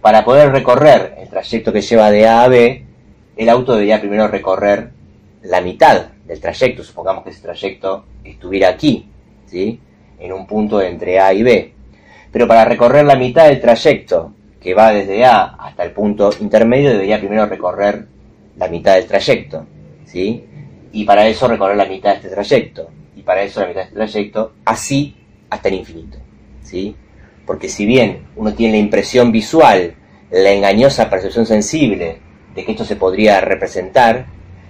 Para 0.01 0.23
poder 0.23 0.51
recorrer 0.51 1.15
el 1.17 1.29
trayecto 1.29 1.71
que 1.71 1.81
lleva 1.81 2.11
de 2.11 2.27
A 2.27 2.43
a 2.43 2.47
B, 2.47 2.85
el 3.37 3.49
auto 3.49 3.73
debería 3.73 3.99
primero 3.99 4.27
recorrer 4.27 4.91
la 5.43 5.61
mitad 5.61 6.07
del 6.25 6.39
trayecto, 6.39 6.83
supongamos 6.83 7.23
que 7.23 7.29
ese 7.29 7.41
trayecto 7.41 8.05
estuviera 8.23 8.69
aquí, 8.69 9.07
¿sí? 9.45 9.79
en 10.19 10.33
un 10.33 10.47
punto 10.47 10.81
entre 10.81 11.19
A 11.19 11.33
y 11.33 11.43
B. 11.43 11.73
Pero 12.35 12.49
para 12.49 12.65
recorrer 12.65 13.05
la 13.05 13.15
mitad 13.15 13.45
del 13.45 13.61
trayecto 13.61 14.33
que 14.59 14.73
va 14.73 14.91
desde 14.91 15.23
A 15.23 15.55
hasta 15.57 15.85
el 15.85 15.91
punto 15.91 16.31
intermedio, 16.41 16.89
debería 16.89 17.17
primero 17.17 17.45
recorrer 17.45 18.07
la 18.57 18.67
mitad 18.67 18.95
del 18.95 19.05
trayecto. 19.05 19.65
¿sí? 20.03 20.43
Y 20.91 21.05
para 21.05 21.25
eso 21.27 21.47
recorrer 21.47 21.77
la 21.77 21.85
mitad 21.85 22.09
de 22.09 22.15
este 22.17 22.29
trayecto. 22.31 22.89
Y 23.15 23.21
para 23.21 23.41
eso 23.41 23.61
la 23.61 23.67
mitad 23.67 23.83
de 23.83 23.85
este 23.85 23.95
trayecto, 23.95 24.51
así 24.65 25.15
hasta 25.49 25.69
el 25.69 25.75
infinito. 25.75 26.17
¿sí? 26.61 26.93
porque 27.45 27.69
si 27.69 27.85
bien 27.85 28.23
uno 28.35 28.53
tiene 28.53 28.73
la 28.73 28.79
impresión 28.79 29.31
visual, 29.31 29.95
la 30.29 30.51
engañosa 30.51 31.09
percepción 31.09 31.45
sensible 31.45 32.17
de 32.53 32.65
que 32.65 32.71
esto 32.73 32.83
se 32.83 32.97
podría 32.97 33.39
representar, 33.39 34.25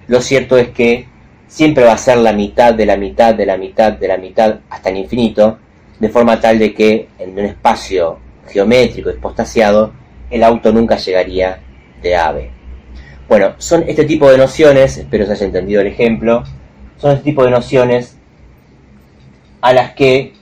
lo 0.05 0.21
cierto 0.21 0.55
es 0.59 0.69
que 0.69 1.07
siempre 1.47 1.83
va 1.83 1.93
a 1.93 1.97
ser 1.97 2.17
la 2.17 2.31
mitad 2.31 2.75
de 2.75 2.85
la 2.85 2.95
mitad 2.95 3.33
de 3.33 3.47
la 3.47 3.57
mitad 3.57 3.93
de 3.93 4.07
la 4.07 4.17
mitad 4.17 4.59
hasta 4.69 4.91
el 4.91 4.97
infinito, 4.97 5.57
de 5.99 6.09
forma 6.09 6.39
tal 6.39 6.59
de 6.59 6.73
que 6.73 7.07
en 7.19 7.31
un 7.31 7.45
espacio 7.45 8.19
geométrico 8.47 9.09
expostaciado 9.09 9.93
el 10.29 10.43
auto 10.43 10.71
nunca 10.71 10.97
llegaría 10.97 11.59
de 12.01 12.15
A 12.15 12.27
a 12.27 12.31
B. 12.33 12.49
Bueno, 13.27 13.55
son 13.57 13.85
este 13.87 14.05
tipo 14.05 14.29
de 14.29 14.37
nociones, 14.37 14.97
espero 14.97 15.25
se 15.25 15.33
haya 15.33 15.45
entendido 15.45 15.81
el 15.81 15.87
ejemplo, 15.87 16.43
son 16.97 17.11
este 17.11 17.23
tipo 17.23 17.43
de 17.43 17.51
nociones 17.51 18.17
a 19.61 19.73
las 19.73 19.93
que 19.93 20.33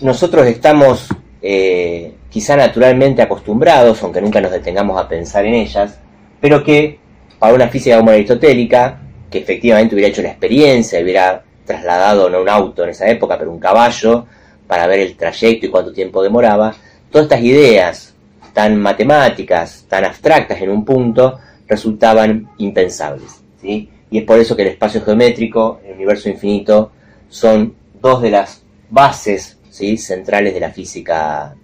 nosotros 0.00 0.46
estamos 0.46 1.08
eh, 1.40 2.14
quizá 2.30 2.56
naturalmente 2.56 3.22
acostumbrados, 3.22 4.02
aunque 4.02 4.20
nunca 4.20 4.40
nos 4.40 4.50
detengamos 4.50 5.00
a 5.00 5.08
pensar 5.08 5.44
en 5.44 5.54
ellas, 5.54 5.98
pero 6.40 6.64
que 6.64 6.98
para 7.38 7.54
una 7.54 7.68
física 7.68 7.98
como 7.98 8.10
aristotélica, 8.10 9.00
que 9.30 9.38
efectivamente 9.38 9.94
hubiera 9.94 10.10
hecho 10.10 10.22
la 10.22 10.30
experiencia, 10.30 11.00
hubiera 11.00 11.44
trasladado 11.64 12.28
no 12.28 12.42
un 12.42 12.48
auto 12.48 12.84
en 12.84 12.90
esa 12.90 13.08
época, 13.08 13.38
pero 13.38 13.50
un 13.50 13.58
caballo, 13.58 14.26
para 14.66 14.86
ver 14.86 15.00
el 15.00 15.16
trayecto 15.16 15.66
y 15.66 15.70
cuánto 15.70 15.92
tiempo 15.92 16.22
demoraba, 16.22 16.74
todas 17.10 17.26
estas 17.26 17.42
ideas 17.42 18.14
tan 18.52 18.80
matemáticas, 18.80 19.84
tan 19.88 20.04
abstractas 20.04 20.60
en 20.60 20.70
un 20.70 20.84
punto, 20.84 21.38
resultaban 21.66 22.50
impensables. 22.58 23.42
¿sí? 23.60 23.88
Y 24.10 24.18
es 24.18 24.24
por 24.24 24.38
eso 24.38 24.54
que 24.54 24.62
el 24.62 24.68
espacio 24.68 25.02
geométrico, 25.02 25.80
el 25.86 25.94
universo 25.94 26.28
infinito, 26.28 26.92
son 27.28 27.74
dos 28.00 28.20
de 28.20 28.30
las 28.30 28.62
bases 28.90 29.58
centrales 29.96 30.54
de 30.54 30.60
la 30.60 30.70
física 30.70 31.54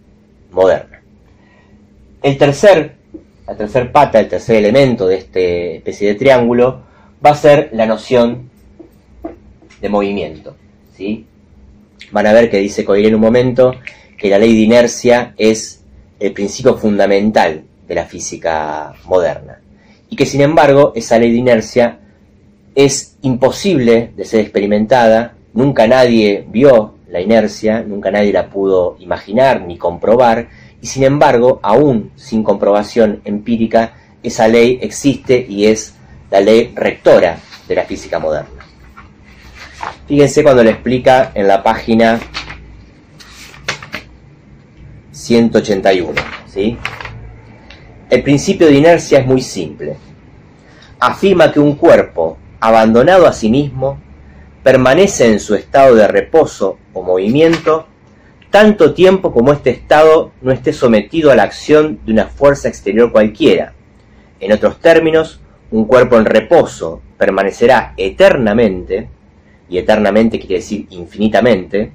moderna. 0.50 1.02
El 2.22 2.38
tercer, 2.38 2.96
la 3.46 3.54
tercer 3.54 3.92
pata, 3.92 4.18
el 4.18 4.28
tercer 4.28 4.56
elemento 4.56 5.06
de 5.06 5.16
esta 5.16 5.40
especie 5.40 6.08
de 6.08 6.14
triángulo 6.14 6.80
va 7.24 7.30
a 7.30 7.34
ser 7.34 7.70
la 7.72 7.86
noción 7.86 8.47
de 9.80 9.88
movimiento. 9.88 10.56
¿sí? 10.96 11.26
Van 12.10 12.26
a 12.26 12.32
ver 12.32 12.50
que 12.50 12.58
dice 12.58 12.84
Coiré 12.84 13.08
en 13.08 13.14
un 13.14 13.20
momento 13.20 13.74
que 14.16 14.28
la 14.28 14.38
ley 14.38 14.54
de 14.54 14.62
inercia 14.62 15.34
es 15.36 15.82
el 16.18 16.32
principio 16.32 16.76
fundamental 16.76 17.62
de 17.86 17.94
la 17.94 18.04
física 18.04 18.92
moderna 19.04 19.60
y 20.10 20.16
que 20.16 20.26
sin 20.26 20.40
embargo 20.40 20.92
esa 20.94 21.18
ley 21.18 21.30
de 21.30 21.38
inercia 21.38 21.98
es 22.74 23.16
imposible 23.22 24.12
de 24.16 24.24
ser 24.24 24.40
experimentada, 24.40 25.34
nunca 25.52 25.86
nadie 25.86 26.46
vio 26.48 26.94
la 27.10 27.20
inercia, 27.20 27.82
nunca 27.82 28.10
nadie 28.10 28.32
la 28.32 28.48
pudo 28.48 28.96
imaginar 29.00 29.62
ni 29.62 29.76
comprobar, 29.76 30.48
y 30.80 30.86
sin 30.86 31.02
embargo, 31.02 31.58
aún 31.62 32.12
sin 32.14 32.44
comprobación 32.44 33.20
empírica, 33.24 33.94
esa 34.22 34.46
ley 34.46 34.78
existe 34.80 35.44
y 35.48 35.66
es 35.66 35.94
la 36.30 36.40
ley 36.40 36.72
rectora 36.74 37.38
de 37.66 37.74
la 37.74 37.84
física 37.84 38.18
moderna. 38.18 38.57
Fíjense 40.06 40.42
cuando 40.42 40.64
le 40.64 40.70
explica 40.70 41.32
en 41.34 41.46
la 41.46 41.62
página 41.62 42.18
181. 45.12 46.12
¿sí? 46.46 46.76
El 48.10 48.22
principio 48.22 48.66
de 48.66 48.74
inercia 48.74 49.18
es 49.18 49.26
muy 49.26 49.42
simple. 49.42 49.96
Afirma 50.98 51.52
que 51.52 51.60
un 51.60 51.76
cuerpo 51.76 52.38
abandonado 52.60 53.26
a 53.26 53.32
sí 53.32 53.50
mismo 53.50 53.98
permanece 54.62 55.30
en 55.30 55.40
su 55.40 55.54
estado 55.54 55.94
de 55.94 56.08
reposo 56.08 56.78
o 56.92 57.02
movimiento 57.02 57.86
tanto 58.50 58.94
tiempo 58.94 59.32
como 59.32 59.52
este 59.52 59.70
estado 59.70 60.32
no 60.40 60.52
esté 60.52 60.72
sometido 60.72 61.30
a 61.30 61.36
la 61.36 61.42
acción 61.42 62.00
de 62.04 62.12
una 62.12 62.26
fuerza 62.26 62.68
exterior 62.68 63.12
cualquiera. 63.12 63.74
En 64.40 64.52
otros 64.52 64.80
términos, 64.80 65.40
un 65.70 65.84
cuerpo 65.84 66.16
en 66.16 66.24
reposo 66.24 67.02
permanecerá 67.18 67.92
eternamente, 67.96 69.10
y 69.68 69.78
eternamente 69.78 70.38
quiere 70.38 70.56
decir 70.56 70.86
infinitamente, 70.90 71.92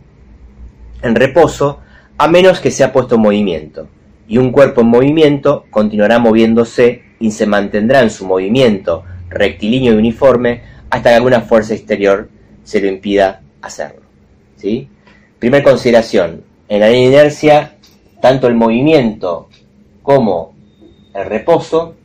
en 1.02 1.16
reposo 1.16 1.80
a 2.18 2.28
menos 2.28 2.60
que 2.60 2.72
sea 2.72 2.94
puesto 2.94 3.16
en 3.16 3.22
movimiento, 3.22 3.88
y 4.28 4.38
un 4.38 4.52
cuerpo 4.52 4.82
en 4.82 4.88
movimiento 4.88 5.66
continuará 5.70 6.20
moviéndose 6.20 7.04
y 7.20 7.32
se 7.32 7.46
mantendrá 7.46 8.02
en 8.02 8.10
su 8.10 8.26
movimiento 8.26 9.04
rectilíneo 9.30 9.94
y 9.94 9.98
uniforme 9.98 10.62
hasta 10.90 11.10
que 11.10 11.16
alguna 11.16 11.42
fuerza 11.42 11.74
exterior 11.74 12.30
se 12.64 12.80
lo 12.82 12.88
impida 12.88 13.42
hacerlo. 13.62 14.02
¿sí? 14.58 14.88
Primera 15.40 15.64
consideración, 15.64 16.44
en 16.70 16.80
la 16.80 16.92
inercia, 16.92 17.78
tanto 18.22 18.48
el 18.48 18.56
movimiento 18.56 19.50
como 20.02 20.54
el 21.14 21.26
reposo 21.26 21.96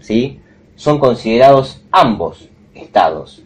¿sí? 0.00 0.40
son 0.76 0.98
considerados 0.98 1.82
ambos 1.90 2.48
estados, 2.74 3.42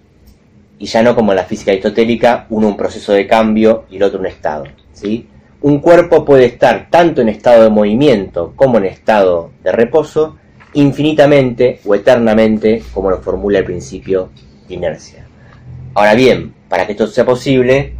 y 0.82 0.86
ya 0.86 1.00
no 1.00 1.14
como 1.14 1.30
en 1.30 1.36
la 1.36 1.44
física 1.44 1.70
aristotélica, 1.70 2.46
uno 2.50 2.66
un 2.66 2.76
proceso 2.76 3.12
de 3.12 3.28
cambio 3.28 3.84
y 3.88 3.98
el 3.98 4.02
otro 4.02 4.18
un 4.18 4.26
estado. 4.26 4.64
¿sí? 4.92 5.28
Un 5.60 5.78
cuerpo 5.78 6.24
puede 6.24 6.46
estar 6.46 6.88
tanto 6.90 7.22
en 7.22 7.28
estado 7.28 7.62
de 7.62 7.70
movimiento 7.70 8.52
como 8.56 8.78
en 8.78 8.86
estado 8.86 9.52
de 9.62 9.70
reposo, 9.70 10.38
infinitamente 10.72 11.78
o 11.84 11.94
eternamente, 11.94 12.82
como 12.92 13.10
lo 13.10 13.18
formula 13.18 13.60
el 13.60 13.64
principio 13.64 14.30
de 14.66 14.74
inercia. 14.74 15.24
Ahora 15.94 16.14
bien, 16.14 16.52
para 16.68 16.84
que 16.84 16.92
esto 16.92 17.06
sea 17.06 17.24
posible, 17.24 17.92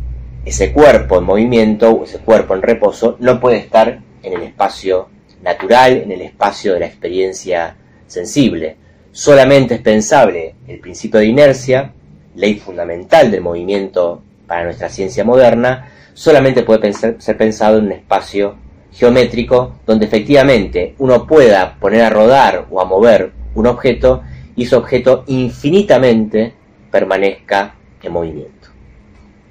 ese 0.45 0.73
cuerpo 0.73 1.19
en 1.19 1.25
movimiento 1.25 1.89
o 1.93 2.03
ese 2.03 2.19
cuerpo 2.19 2.57
en 2.57 2.63
reposo 2.63 3.17
no 3.21 3.39
puede 3.39 3.59
estar 3.59 4.01
en 4.25 4.33
el 4.33 4.43
espacio 4.43 5.09
natural, 5.41 5.99
en 5.99 6.11
el 6.11 6.23
espacio 6.23 6.75
de 6.75 6.81
la 6.81 6.87
experiencia 6.87 7.77
sensible. 8.09 8.77
Solamente 9.13 9.77
es 9.77 9.81
pensable 9.83 10.57
el 10.67 10.81
principio 10.81 11.21
de 11.21 11.27
inercia, 11.27 11.93
ley 12.35 12.59
fundamental 12.59 13.31
del 13.31 13.41
movimiento 13.41 14.23
para 14.47 14.65
nuestra 14.65 14.89
ciencia 14.89 15.25
moderna, 15.25 15.91
solamente 16.15 16.63
puede 16.63 16.93
ser 16.93 17.37
pensado 17.37 17.79
en 17.79 17.87
un 17.87 17.93
espacio 17.93 18.57
geométrico 18.93 19.77
donde 19.87 20.07
efectivamente 20.07 20.95
uno 20.99 21.27
pueda 21.27 21.77
poner 21.79 22.03
a 22.03 22.11
rodar 22.11 22.67
o 22.71 22.81
a 22.81 22.85
mover 22.85 23.33
un 23.55 23.67
objeto 23.67 24.23
y 24.55 24.65
ese 24.65 24.77
objeto 24.77 25.25
infinitamente 25.27 26.53
permanezca 26.91 27.75
en 28.03 28.13
movimiento. 28.13 28.69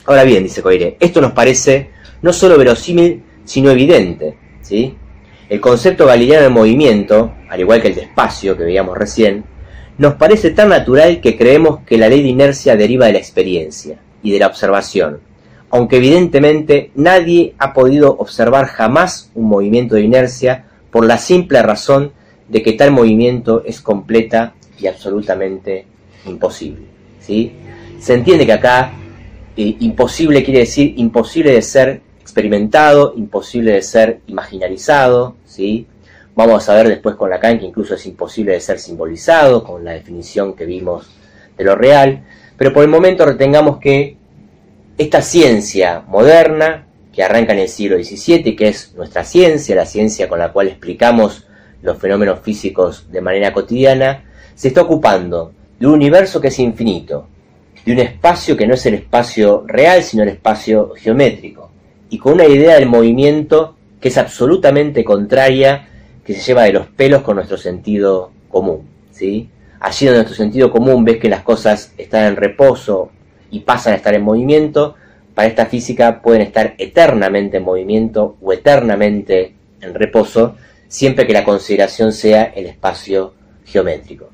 Ahora 0.05 0.23
bien, 0.23 0.43
dice 0.43 0.61
Coire, 0.61 0.97
esto 0.99 1.21
nos 1.21 1.31
parece 1.31 1.89
no 2.21 2.33
solo 2.33 2.57
verosímil, 2.57 3.23
sino 3.43 3.71
evidente. 3.71 4.37
¿sí? 4.61 4.95
El 5.49 5.59
concepto 5.59 6.05
galileano 6.05 6.43
de 6.43 6.49
movimiento, 6.49 7.33
al 7.49 7.59
igual 7.59 7.81
que 7.81 7.89
el 7.89 7.95
de 7.95 8.01
espacio 8.01 8.55
que 8.55 8.63
veíamos 8.63 8.97
recién, 8.97 9.43
nos 10.01 10.15
parece 10.15 10.49
tan 10.49 10.69
natural 10.69 11.21
que 11.21 11.37
creemos 11.37 11.81
que 11.85 11.95
la 11.95 12.09
ley 12.09 12.23
de 12.23 12.29
inercia 12.29 12.75
deriva 12.75 13.05
de 13.05 13.13
la 13.13 13.19
experiencia 13.19 13.99
y 14.23 14.31
de 14.31 14.39
la 14.39 14.47
observación, 14.47 15.19
aunque 15.69 15.97
evidentemente 15.97 16.89
nadie 16.95 17.53
ha 17.59 17.71
podido 17.71 18.17
observar 18.17 18.65
jamás 18.65 19.29
un 19.35 19.47
movimiento 19.47 19.93
de 19.93 20.01
inercia 20.01 20.65
por 20.89 21.05
la 21.05 21.19
simple 21.19 21.61
razón 21.61 22.13
de 22.49 22.63
que 22.63 22.73
tal 22.73 22.89
movimiento 22.89 23.61
es 23.63 23.79
completa 23.79 24.55
y 24.79 24.87
absolutamente 24.87 25.85
imposible. 26.25 26.87
¿sí? 27.19 27.51
Se 27.99 28.15
entiende 28.15 28.47
que 28.47 28.53
acá 28.53 28.93
eh, 29.55 29.75
imposible 29.81 30.43
quiere 30.43 30.61
decir 30.61 30.95
imposible 30.97 31.51
de 31.51 31.61
ser 31.61 32.01
experimentado, 32.19 33.13
imposible 33.15 33.73
de 33.73 33.83
ser 33.83 34.21
imaginarizado, 34.25 35.35
¿sí? 35.45 35.85
Vamos 36.33 36.69
a 36.69 36.75
ver 36.75 36.87
después 36.87 37.15
con 37.15 37.29
Lacan 37.29 37.59
que 37.59 37.65
incluso 37.65 37.95
es 37.95 38.05
imposible 38.05 38.53
de 38.53 38.61
ser 38.61 38.79
simbolizado, 38.79 39.63
con 39.63 39.83
la 39.83 39.91
definición 39.91 40.55
que 40.55 40.65
vimos 40.65 41.09
de 41.57 41.63
lo 41.65 41.75
real, 41.75 42.23
pero 42.57 42.71
por 42.71 42.83
el 42.83 42.89
momento 42.89 43.25
retengamos 43.25 43.79
que 43.79 44.15
esta 44.97 45.21
ciencia 45.21 46.03
moderna, 46.07 46.87
que 47.13 47.23
arranca 47.23 47.51
en 47.51 47.59
el 47.59 47.67
siglo 47.67 47.97
XVII, 47.97 48.55
que 48.55 48.69
es 48.69 48.93
nuestra 48.95 49.23
ciencia, 49.25 49.75
la 49.75 49.85
ciencia 49.85 50.29
con 50.29 50.39
la 50.39 50.53
cual 50.53 50.69
explicamos 50.69 51.47
los 51.81 51.97
fenómenos 51.97 52.39
físicos 52.39 53.11
de 53.11 53.19
manera 53.19 53.51
cotidiana, 53.51 54.23
se 54.55 54.69
está 54.69 54.83
ocupando 54.83 55.51
de 55.79 55.87
un 55.87 55.93
universo 55.93 56.39
que 56.39 56.47
es 56.47 56.59
infinito, 56.59 57.27
de 57.85 57.91
un 57.91 57.99
espacio 57.99 58.55
que 58.55 58.67
no 58.67 58.75
es 58.75 58.85
el 58.85 58.93
espacio 58.93 59.63
real, 59.67 60.03
sino 60.03 60.23
el 60.23 60.29
espacio 60.29 60.93
geométrico, 60.95 61.71
y 62.09 62.17
con 62.17 62.33
una 62.33 62.45
idea 62.45 62.75
del 62.75 62.87
movimiento 62.87 63.75
que 63.99 64.09
es 64.09 64.17
absolutamente 64.17 65.03
contraria, 65.03 65.89
se 66.33 66.41
lleva 66.41 66.63
de 66.63 66.73
los 66.73 66.87
pelos 66.87 67.21
con 67.21 67.35
nuestro 67.35 67.57
sentido 67.57 68.31
común. 68.49 68.87
¿sí? 69.11 69.49
Allí 69.79 70.05
donde 70.05 70.19
nuestro 70.19 70.35
sentido 70.35 70.71
común 70.71 71.03
ves 71.03 71.17
que 71.17 71.29
las 71.29 71.41
cosas 71.41 71.93
están 71.97 72.25
en 72.25 72.35
reposo 72.35 73.11
y 73.49 73.61
pasan 73.61 73.93
a 73.93 73.95
estar 73.97 74.13
en 74.13 74.23
movimiento, 74.23 74.95
para 75.33 75.47
esta 75.47 75.65
física 75.65 76.21
pueden 76.21 76.41
estar 76.41 76.75
eternamente 76.77 77.57
en 77.57 77.63
movimiento 77.63 78.37
o 78.41 78.53
eternamente 78.53 79.53
en 79.81 79.93
reposo, 79.93 80.55
siempre 80.87 81.25
que 81.25 81.33
la 81.33 81.43
consideración 81.43 82.11
sea 82.13 82.43
el 82.43 82.65
espacio 82.65 83.33
geométrico. 83.65 84.29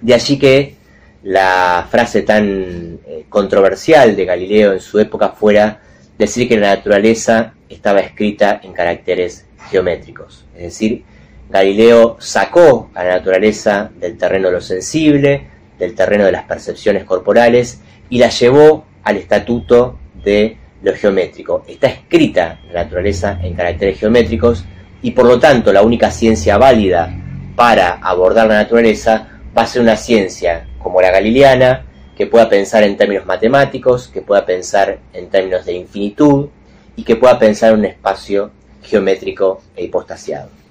De 0.00 0.14
allí 0.14 0.38
que 0.38 0.74
la 1.22 1.86
frase 1.90 2.22
tan 2.22 2.98
eh, 3.06 3.26
controversial 3.28 4.16
de 4.16 4.24
Galileo 4.24 4.72
en 4.72 4.80
su 4.80 4.98
época 4.98 5.30
fuera 5.30 5.80
decir 6.18 6.48
que 6.48 6.56
la 6.56 6.74
naturaleza 6.76 7.54
estaba 7.68 8.00
escrita 8.00 8.60
en 8.62 8.72
caracteres 8.72 9.46
geométricos. 9.70 10.44
Es 10.54 10.62
decir, 10.62 11.04
Galileo 11.52 12.16
sacó 12.18 12.90
a 12.94 13.04
la 13.04 13.16
naturaleza 13.16 13.90
del 14.00 14.16
terreno 14.16 14.48
de 14.48 14.54
lo 14.54 14.60
sensible, 14.62 15.48
del 15.78 15.94
terreno 15.94 16.24
de 16.24 16.32
las 16.32 16.44
percepciones 16.44 17.04
corporales 17.04 17.80
y 18.08 18.18
la 18.18 18.30
llevó 18.30 18.86
al 19.04 19.18
estatuto 19.18 19.98
de 20.24 20.56
lo 20.82 20.94
geométrico. 20.94 21.62
Está 21.68 21.88
escrita 21.88 22.58
la 22.72 22.84
naturaleza 22.84 23.38
en 23.42 23.52
caracteres 23.52 24.00
geométricos 24.00 24.64
y 25.02 25.10
por 25.10 25.26
lo 25.26 25.38
tanto 25.38 25.74
la 25.74 25.82
única 25.82 26.10
ciencia 26.10 26.56
válida 26.56 27.14
para 27.54 27.98
abordar 28.02 28.46
la 28.46 28.62
naturaleza 28.62 29.28
va 29.56 29.62
a 29.62 29.66
ser 29.66 29.82
una 29.82 29.96
ciencia 29.96 30.66
como 30.78 31.02
la 31.02 31.10
galileana, 31.10 31.84
que 32.16 32.26
pueda 32.26 32.48
pensar 32.48 32.82
en 32.82 32.96
términos 32.96 33.26
matemáticos, 33.26 34.08
que 34.08 34.22
pueda 34.22 34.46
pensar 34.46 35.00
en 35.12 35.28
términos 35.28 35.66
de 35.66 35.74
infinitud 35.74 36.48
y 36.96 37.04
que 37.04 37.16
pueda 37.16 37.38
pensar 37.38 37.72
en 37.72 37.80
un 37.80 37.84
espacio 37.84 38.50
geométrico 38.82 39.60
e 39.76 39.84
hipostasiado. 39.84 40.61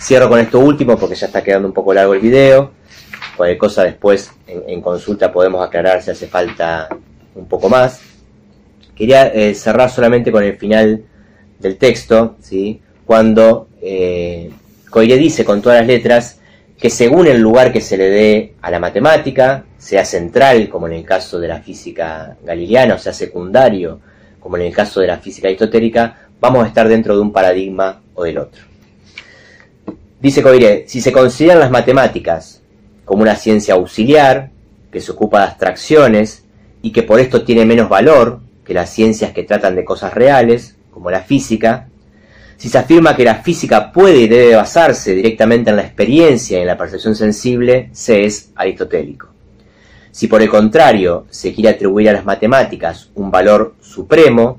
Cierro 0.00 0.28
con 0.28 0.40
esto 0.40 0.58
último 0.58 0.96
porque 0.98 1.14
ya 1.14 1.26
está 1.26 1.42
quedando 1.42 1.68
un 1.68 1.74
poco 1.74 1.92
largo 1.92 2.14
el 2.14 2.20
video 2.20 2.72
cualquier 3.40 3.58
cosa 3.58 3.84
después 3.84 4.32
en, 4.46 4.82
consulta 4.82 5.32
podemos 5.32 5.66
aclarar 5.66 6.02
si 6.02 6.10
hace 6.10 6.26
falta 6.26 6.90
un 7.34 7.46
poco 7.46 7.70
más. 7.70 8.02
Quería 8.94 9.28
eh, 9.28 9.54
cerrar 9.54 9.88
solamente 9.88 10.30
con 10.30 10.44
el 10.44 10.58
final 10.58 11.04
del 11.58 11.78
texto, 11.78 12.36
¿sí? 12.42 12.82
cuando 13.06 13.68
eh, 13.80 14.50
dice 14.94 15.42
con 15.46 15.62
todas 15.62 15.78
las 15.78 15.86
letras 15.86 16.38
que 16.78 16.90
según 16.90 17.28
el 17.28 17.40
lugar 17.40 17.72
que 17.72 17.80
se 17.80 17.96
le 17.96 18.10
dé 18.10 18.54
a 18.60 18.70
la 18.70 18.78
matemática, 18.78 19.64
sea 19.78 20.04
central, 20.04 20.68
como 20.68 20.86
en 20.86 20.92
el 20.92 21.04
caso 21.06 21.40
de 21.40 21.48
la 21.48 21.60
física 21.60 22.36
galileana, 22.44 22.96
o 22.96 22.98
sea 22.98 23.14
secundario, 23.14 24.00
como 24.38 24.58
en 24.58 24.64
el 24.64 24.74
caso 24.74 25.00
de 25.00 25.06
la 25.06 25.16
física 25.16 25.48
aristotélica, 25.48 26.28
vamos 26.38 26.62
a 26.62 26.68
estar 26.68 26.88
dentro 26.88 27.14
de 27.14 27.22
un 27.22 27.32
paradigma 27.32 28.02
o 28.14 28.24
del 28.24 28.36
otro. 28.36 28.69
Dice 30.20 30.42
Coire, 30.42 30.84
si 30.86 31.00
se 31.00 31.12
consideran 31.12 31.60
las 31.60 31.70
matemáticas 31.70 32.60
como 33.06 33.22
una 33.22 33.36
ciencia 33.36 33.74
auxiliar 33.74 34.50
que 34.92 35.00
se 35.00 35.12
ocupa 35.12 35.38
de 35.38 35.44
abstracciones 35.46 36.44
y 36.82 36.92
que 36.92 37.02
por 37.02 37.20
esto 37.20 37.42
tiene 37.42 37.64
menos 37.64 37.88
valor 37.88 38.40
que 38.62 38.74
las 38.74 38.90
ciencias 38.90 39.32
que 39.32 39.44
tratan 39.44 39.76
de 39.76 39.84
cosas 39.84 40.12
reales, 40.12 40.76
como 40.90 41.10
la 41.10 41.22
física, 41.22 41.88
si 42.58 42.68
se 42.68 42.76
afirma 42.76 43.16
que 43.16 43.24
la 43.24 43.36
física 43.36 43.90
puede 43.90 44.18
y 44.18 44.28
debe 44.28 44.56
basarse 44.56 45.14
directamente 45.14 45.70
en 45.70 45.76
la 45.76 45.82
experiencia 45.84 46.58
y 46.58 46.60
en 46.60 46.66
la 46.66 46.76
percepción 46.76 47.16
sensible, 47.16 47.88
se 47.92 48.26
es 48.26 48.50
aristotélico. 48.54 49.30
Si 50.10 50.26
por 50.26 50.42
el 50.42 50.50
contrario 50.50 51.24
se 51.30 51.54
quiere 51.54 51.70
atribuir 51.70 52.10
a 52.10 52.12
las 52.12 52.26
matemáticas 52.26 53.08
un 53.14 53.30
valor 53.30 53.76
supremo 53.80 54.58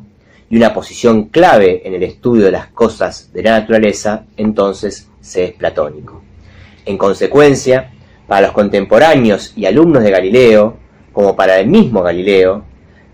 y 0.49 0.57
una 0.57 0.73
posición 0.73 1.25
clave 1.25 1.87
en 1.87 1.93
el 1.93 2.01
estudio 2.01 2.45
de 2.45 2.51
las 2.51 2.67
cosas 2.69 3.29
de 3.31 3.43
la 3.43 3.59
naturaleza, 3.59 4.25
entonces 4.37 5.07
se 5.21 5.45
es 5.45 5.51
platónico. 5.53 6.21
En 6.85 6.97
consecuencia, 6.97 7.91
para 8.27 8.47
los 8.47 8.51
contemporáneos 8.51 9.53
y 9.55 9.65
alumnos 9.65 10.03
de 10.03 10.11
Galileo, 10.11 10.77
como 11.13 11.35
para 11.35 11.59
el 11.59 11.67
mismo 11.67 12.01
Galileo, 12.01 12.65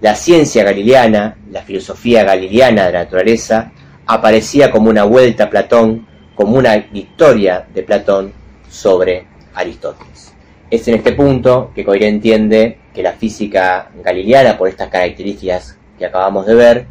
la 0.02 0.16
ciencia 0.16 0.64
galileana, 0.64 1.38
la 1.52 1.64
filosofía 1.64 2.24
galileana 2.24 2.86
de 2.86 2.94
la 2.94 3.04
naturaleza, 3.04 3.72
aparecía 4.06 4.72
como 4.72 4.90
una 4.90 5.04
vuelta 5.04 5.46
a 5.46 5.50
Platón, 5.50 6.08
como 6.36 6.58
una 6.58 6.78
victoria 6.78 7.68
de 7.74 7.84
Platón 7.84 8.32
sobre 8.70 9.26
Aristóteles. 9.54 10.34
Es 10.70 10.88
en 10.88 10.96
este 10.96 11.14
punto 11.14 11.72
que 11.74 11.84
Coiré 11.84 12.08
entiende 12.08 12.78
que 12.94 13.02
la 13.02 13.14
física 13.14 13.90
galileana, 14.04 14.58
por 14.58 14.70
estas 14.70 14.90
características 14.90 15.78
que 15.98 16.06
acabamos 16.06 16.46
de 16.46 16.56
ver, 16.56 16.86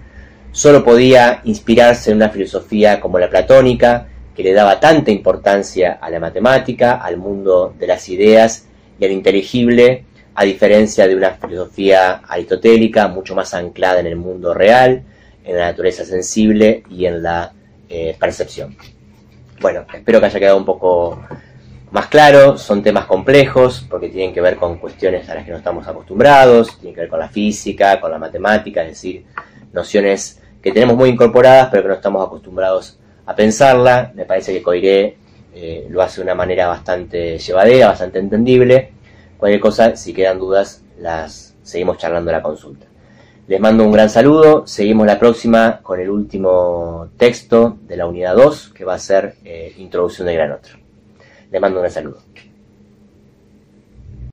solo 0.51 0.83
podía 0.83 1.43
inspirarse 1.45 2.11
en 2.11 2.17
una 2.17 2.31
filosofía 2.31 2.99
como 3.01 3.19
la 3.19 3.31
platónica, 3.31 4.09
que 4.37 4.43
le 4.43 4.53
daba 4.53 4.79
tanta 4.79 5.11
importancia 5.11 5.99
a 6.01 6.11
la 6.11 6.21
matemática, 6.21 6.97
al 6.97 7.17
mundo 7.17 7.75
de 7.79 7.87
las 7.87 8.09
ideas 8.11 8.67
y 9.01 9.05
al 9.07 9.13
inteligible, 9.13 10.05
a 10.35 10.45
diferencia 10.45 11.09
de 11.09 11.17
una 11.17 11.31
filosofía 11.31 12.21
aristotélica 12.29 13.09
mucho 13.09 13.35
más 13.35 13.55
anclada 13.55 14.01
en 14.01 14.07
el 14.07 14.17
mundo 14.17 14.53
real, 14.53 15.03
en 15.43 15.57
la 15.57 15.69
naturaleza 15.69 16.05
sensible 16.05 16.83
y 16.91 17.07
en 17.07 17.23
la 17.23 17.53
eh, 17.89 18.15
percepción. 18.21 18.77
Bueno, 19.61 19.87
espero 19.95 20.21
que 20.21 20.27
haya 20.27 20.39
quedado 20.39 20.59
un 20.59 20.67
poco 20.67 21.19
más 21.93 22.09
claro, 22.09 22.59
son 22.59 22.83
temas 22.83 23.07
complejos 23.07 23.87
porque 23.89 24.11
tienen 24.11 24.35
que 24.35 24.43
ver 24.43 24.57
con 24.57 24.77
cuestiones 24.77 25.27
a 25.31 25.35
las 25.35 25.47
que 25.47 25.53
no 25.53 25.57
estamos 25.57 25.89
acostumbrados, 25.89 26.79
tienen 26.79 26.95
que 26.95 27.01
ver 27.01 27.11
con 27.11 27.21
la 27.21 27.29
física, 27.29 27.99
con 28.01 28.11
la 28.11 28.19
matemática, 28.19 28.83
es 28.83 28.89
decir, 28.89 29.25
nociones 29.73 30.43
que 30.61 30.73
tenemos 30.73 30.97
muy 30.97 31.09
incorporadas 31.09 31.69
pero 31.71 31.85
que 31.85 31.89
no 31.89 31.95
estamos 31.95 32.27
acostumbrados 32.27 32.99
a 33.27 33.35
pensarla. 33.35 34.13
Me 34.15 34.25
parece 34.25 34.53
que 34.53 34.63
Coiré 34.63 35.17
eh, 35.55 35.87
lo 35.91 36.03
hace 36.03 36.21
de 36.21 36.25
una 36.25 36.35
manera 36.35 36.69
bastante 36.69 37.39
llevadera, 37.39 37.89
bastante 37.89 38.19
entendible. 38.19 38.93
Cualquier 39.37 39.61
cosa, 39.61 39.97
si 39.97 40.15
quedan 40.15 40.39
dudas, 40.39 40.83
las 40.99 41.55
seguimos 41.63 41.99
charlando 41.99 42.33
la 42.33 42.43
consulta. 42.43 42.87
Les 43.49 43.61
mando 43.61 43.85
un 43.85 43.93
gran 43.93 44.11
saludo. 44.11 44.67
Seguimos 44.67 45.07
la 45.07 45.19
próxima 45.19 45.81
con 45.83 46.01
el 46.01 46.11
último 46.11 47.11
texto 47.17 47.79
de 47.83 47.97
la 47.97 48.07
unidad 48.07 48.35
2, 48.35 48.73
que 48.75 48.85
va 48.85 48.95
a 48.95 48.99
ser 48.99 49.37
eh, 49.45 49.75
Introducción 49.79 50.27
de 50.27 50.35
Gran 50.35 50.53
Otro. 50.53 50.79
Les 51.51 51.61
mando 51.61 51.79
un 51.79 51.83
gran 51.83 51.93
saludo. 51.93 52.19